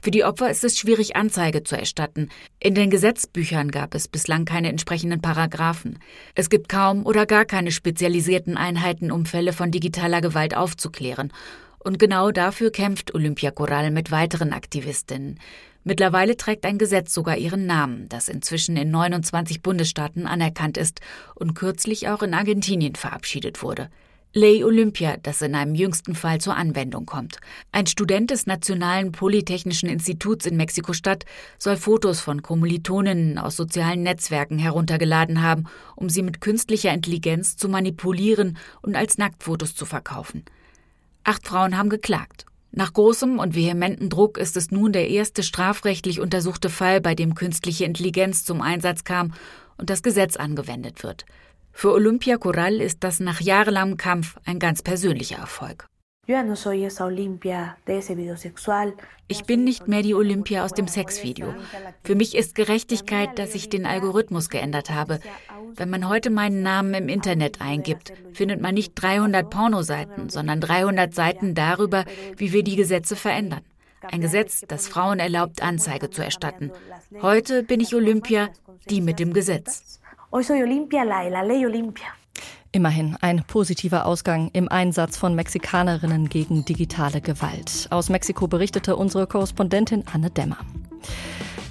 Für 0.00 0.10
die 0.10 0.24
Opfer 0.24 0.50
ist 0.50 0.64
es 0.64 0.78
schwierig, 0.78 1.14
Anzeige 1.14 1.62
zu 1.62 1.76
erstatten. 1.76 2.28
In 2.58 2.74
den 2.74 2.90
Gesetzbüchern 2.90 3.70
gab 3.70 3.94
es 3.94 4.08
bislang 4.08 4.44
keine 4.44 4.68
entsprechenden 4.68 5.20
Paragraphen. 5.20 6.00
Es 6.34 6.50
gibt 6.50 6.68
kaum 6.68 7.06
oder 7.06 7.24
gar 7.24 7.44
keine 7.44 7.70
spezialisierten 7.70 8.56
Einheiten, 8.56 9.12
um 9.12 9.26
Fälle 9.26 9.52
von 9.52 9.70
digitaler 9.70 10.20
Gewalt 10.20 10.56
aufzuklären. 10.56 11.32
Und 11.82 11.98
genau 11.98 12.30
dafür 12.30 12.70
kämpft 12.70 13.12
Olympia 13.12 13.50
Coral 13.50 13.90
mit 13.90 14.12
weiteren 14.12 14.52
Aktivistinnen. 14.52 15.40
Mittlerweile 15.82 16.36
trägt 16.36 16.64
ein 16.64 16.78
Gesetz 16.78 17.12
sogar 17.12 17.36
ihren 17.36 17.66
Namen, 17.66 18.08
das 18.08 18.28
inzwischen 18.28 18.76
in 18.76 18.92
29 18.92 19.62
Bundesstaaten 19.62 20.28
anerkannt 20.28 20.76
ist 20.76 21.00
und 21.34 21.54
kürzlich 21.54 22.08
auch 22.08 22.22
in 22.22 22.34
Argentinien 22.34 22.94
verabschiedet 22.94 23.64
wurde. 23.64 23.88
Ley 24.32 24.62
Olympia, 24.62 25.16
das 25.22 25.42
in 25.42 25.56
einem 25.56 25.74
jüngsten 25.74 26.14
Fall 26.14 26.40
zur 26.40 26.56
Anwendung 26.56 27.04
kommt. 27.04 27.38
Ein 27.72 27.86
Student 27.86 28.30
des 28.30 28.46
Nationalen 28.46 29.10
Polytechnischen 29.10 29.88
Instituts 29.90 30.46
in 30.46 30.56
Mexiko-Stadt 30.56 31.24
soll 31.58 31.76
Fotos 31.76 32.20
von 32.20 32.42
Kommilitoninnen 32.42 33.38
aus 33.38 33.56
sozialen 33.56 34.04
Netzwerken 34.04 34.58
heruntergeladen 34.58 35.42
haben, 35.42 35.64
um 35.96 36.08
sie 36.08 36.22
mit 36.22 36.40
künstlicher 36.40 36.94
Intelligenz 36.94 37.56
zu 37.56 37.68
manipulieren 37.68 38.56
und 38.80 38.94
als 38.94 39.18
Nacktfotos 39.18 39.74
zu 39.74 39.84
verkaufen. 39.84 40.44
Acht 41.24 41.46
Frauen 41.46 41.78
haben 41.78 41.88
geklagt. 41.88 42.46
Nach 42.72 42.92
großem 42.92 43.38
und 43.38 43.54
vehementen 43.54 44.08
Druck 44.08 44.38
ist 44.38 44.56
es 44.56 44.70
nun 44.70 44.92
der 44.92 45.08
erste 45.08 45.42
strafrechtlich 45.42 46.20
untersuchte 46.20 46.70
Fall, 46.70 47.00
bei 47.00 47.14
dem 47.14 47.34
künstliche 47.34 47.84
Intelligenz 47.84 48.44
zum 48.44 48.62
Einsatz 48.62 49.04
kam 49.04 49.34
und 49.76 49.90
das 49.90 50.02
Gesetz 50.02 50.36
angewendet 50.36 51.04
wird. 51.04 51.26
Für 51.72 51.92
Olympia 51.92 52.38
Corral 52.38 52.80
ist 52.80 53.04
das 53.04 53.20
nach 53.20 53.40
jahrelangem 53.40 53.96
Kampf 53.98 54.36
ein 54.44 54.58
ganz 54.58 54.82
persönlicher 54.82 55.36
Erfolg. 55.36 55.86
Ich 59.28 59.44
bin 59.44 59.64
nicht 59.64 59.88
mehr 59.88 60.02
die 60.02 60.14
Olympia 60.14 60.64
aus 60.64 60.72
dem 60.72 60.86
Sexvideo. 60.86 61.52
Für 62.04 62.14
mich 62.14 62.36
ist 62.36 62.54
Gerechtigkeit, 62.54 63.40
dass 63.40 63.56
ich 63.56 63.68
den 63.68 63.86
Algorithmus 63.86 64.48
geändert 64.48 64.90
habe. 64.90 65.18
Wenn 65.74 65.90
man 65.90 66.08
heute 66.08 66.30
meinen 66.30 66.62
Namen 66.62 66.94
im 66.94 67.08
Internet 67.08 67.60
eingibt, 67.60 68.12
findet 68.32 68.60
man 68.60 68.74
nicht 68.74 68.92
300 68.94 69.50
Pornoseiten, 69.50 70.28
sondern 70.28 70.60
300 70.60 71.12
Seiten 71.12 71.56
darüber, 71.56 72.04
wie 72.36 72.52
wir 72.52 72.62
die 72.62 72.76
Gesetze 72.76 73.16
verändern. 73.16 73.62
Ein 74.02 74.20
Gesetz, 74.20 74.64
das 74.68 74.86
Frauen 74.86 75.18
erlaubt, 75.18 75.60
Anzeige 75.60 76.08
zu 76.10 76.22
erstatten. 76.22 76.70
Heute 77.20 77.64
bin 77.64 77.80
ich 77.80 77.96
Olympia, 77.96 78.48
die 78.88 79.00
mit 79.00 79.18
dem 79.18 79.32
Gesetz. 79.32 80.00
Hoy 80.30 80.44
soy 80.44 80.62
Olimpia, 80.62 81.02
la, 81.02 81.26
la 81.26 81.42
ley 81.42 81.66
Olimpia. 81.66 82.06
Immerhin 82.74 83.16
ein 83.20 83.44
positiver 83.46 84.06
Ausgang 84.06 84.48
im 84.54 84.66
Einsatz 84.66 85.18
von 85.18 85.34
Mexikanerinnen 85.34 86.30
gegen 86.30 86.64
digitale 86.64 87.20
Gewalt. 87.20 87.86
Aus 87.90 88.08
Mexiko 88.08 88.48
berichtete 88.48 88.96
unsere 88.96 89.26
Korrespondentin 89.26 90.04
Anne 90.10 90.30
Dämmer. 90.30 90.56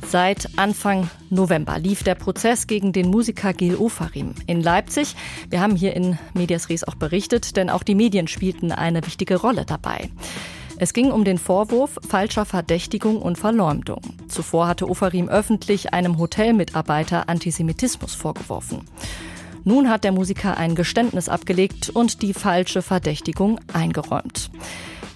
Seit 0.07 0.47
Anfang 0.57 1.09
November 1.31 1.79
lief 1.79 2.03
der 2.03 2.13
Prozess 2.13 2.67
gegen 2.67 2.93
den 2.93 3.09
Musiker 3.09 3.53
Gil 3.53 3.77
Ofarim 3.77 4.35
in 4.45 4.61
Leipzig. 4.61 5.15
Wir 5.49 5.59
haben 5.59 5.75
hier 5.75 5.95
in 5.95 6.19
Medias 6.35 6.69
Res 6.69 6.83
auch 6.83 6.95
berichtet, 6.95 7.57
denn 7.57 7.71
auch 7.71 7.81
die 7.81 7.95
Medien 7.95 8.27
spielten 8.27 8.71
eine 8.71 9.03
wichtige 9.03 9.37
Rolle 9.37 9.65
dabei. 9.65 10.11
Es 10.77 10.93
ging 10.93 11.11
um 11.11 11.23
den 11.23 11.39
Vorwurf 11.39 11.97
falscher 12.07 12.45
Verdächtigung 12.45 13.21
und 13.21 13.39
Verleumdung. 13.39 14.01
Zuvor 14.27 14.67
hatte 14.67 14.87
Ofarim 14.87 15.29
öffentlich 15.29 15.93
einem 15.93 16.19
Hotelmitarbeiter 16.19 17.27
Antisemitismus 17.27 18.13
vorgeworfen. 18.13 18.81
Nun 19.63 19.89
hat 19.89 20.03
der 20.03 20.11
Musiker 20.11 20.57
ein 20.57 20.75
Geständnis 20.75 21.29
abgelegt 21.29 21.89
und 21.89 22.21
die 22.21 22.33
falsche 22.33 22.81
Verdächtigung 22.81 23.59
eingeräumt. 23.73 24.49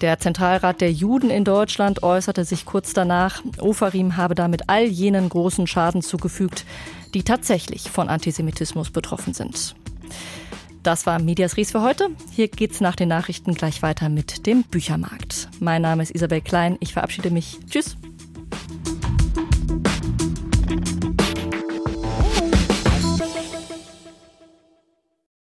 Der 0.00 0.18
Zentralrat 0.18 0.80
der 0.80 0.92
Juden 0.92 1.30
in 1.30 1.44
Deutschland 1.44 2.02
äußerte 2.02 2.44
sich 2.44 2.66
kurz 2.66 2.92
danach, 2.92 3.42
Ofarim 3.58 4.16
habe 4.16 4.34
damit 4.34 4.68
all 4.68 4.84
jenen 4.84 5.28
großen 5.28 5.66
Schaden 5.66 6.02
zugefügt, 6.02 6.66
die 7.14 7.22
tatsächlich 7.22 7.90
von 7.90 8.08
Antisemitismus 8.08 8.90
betroffen 8.90 9.32
sind. 9.32 9.74
Das 10.82 11.06
war 11.06 11.18
Medias 11.18 11.56
Ries 11.56 11.72
für 11.72 11.82
heute. 11.82 12.10
Hier 12.30 12.46
geht's 12.46 12.80
nach 12.80 12.94
den 12.94 13.08
Nachrichten 13.08 13.54
gleich 13.54 13.82
weiter 13.82 14.08
mit 14.08 14.46
dem 14.46 14.62
Büchermarkt. 14.62 15.48
Mein 15.58 15.82
Name 15.82 16.02
ist 16.02 16.14
Isabel 16.14 16.42
Klein. 16.42 16.76
Ich 16.78 16.92
verabschiede 16.92 17.30
mich. 17.30 17.58
Tschüss. 17.68 17.96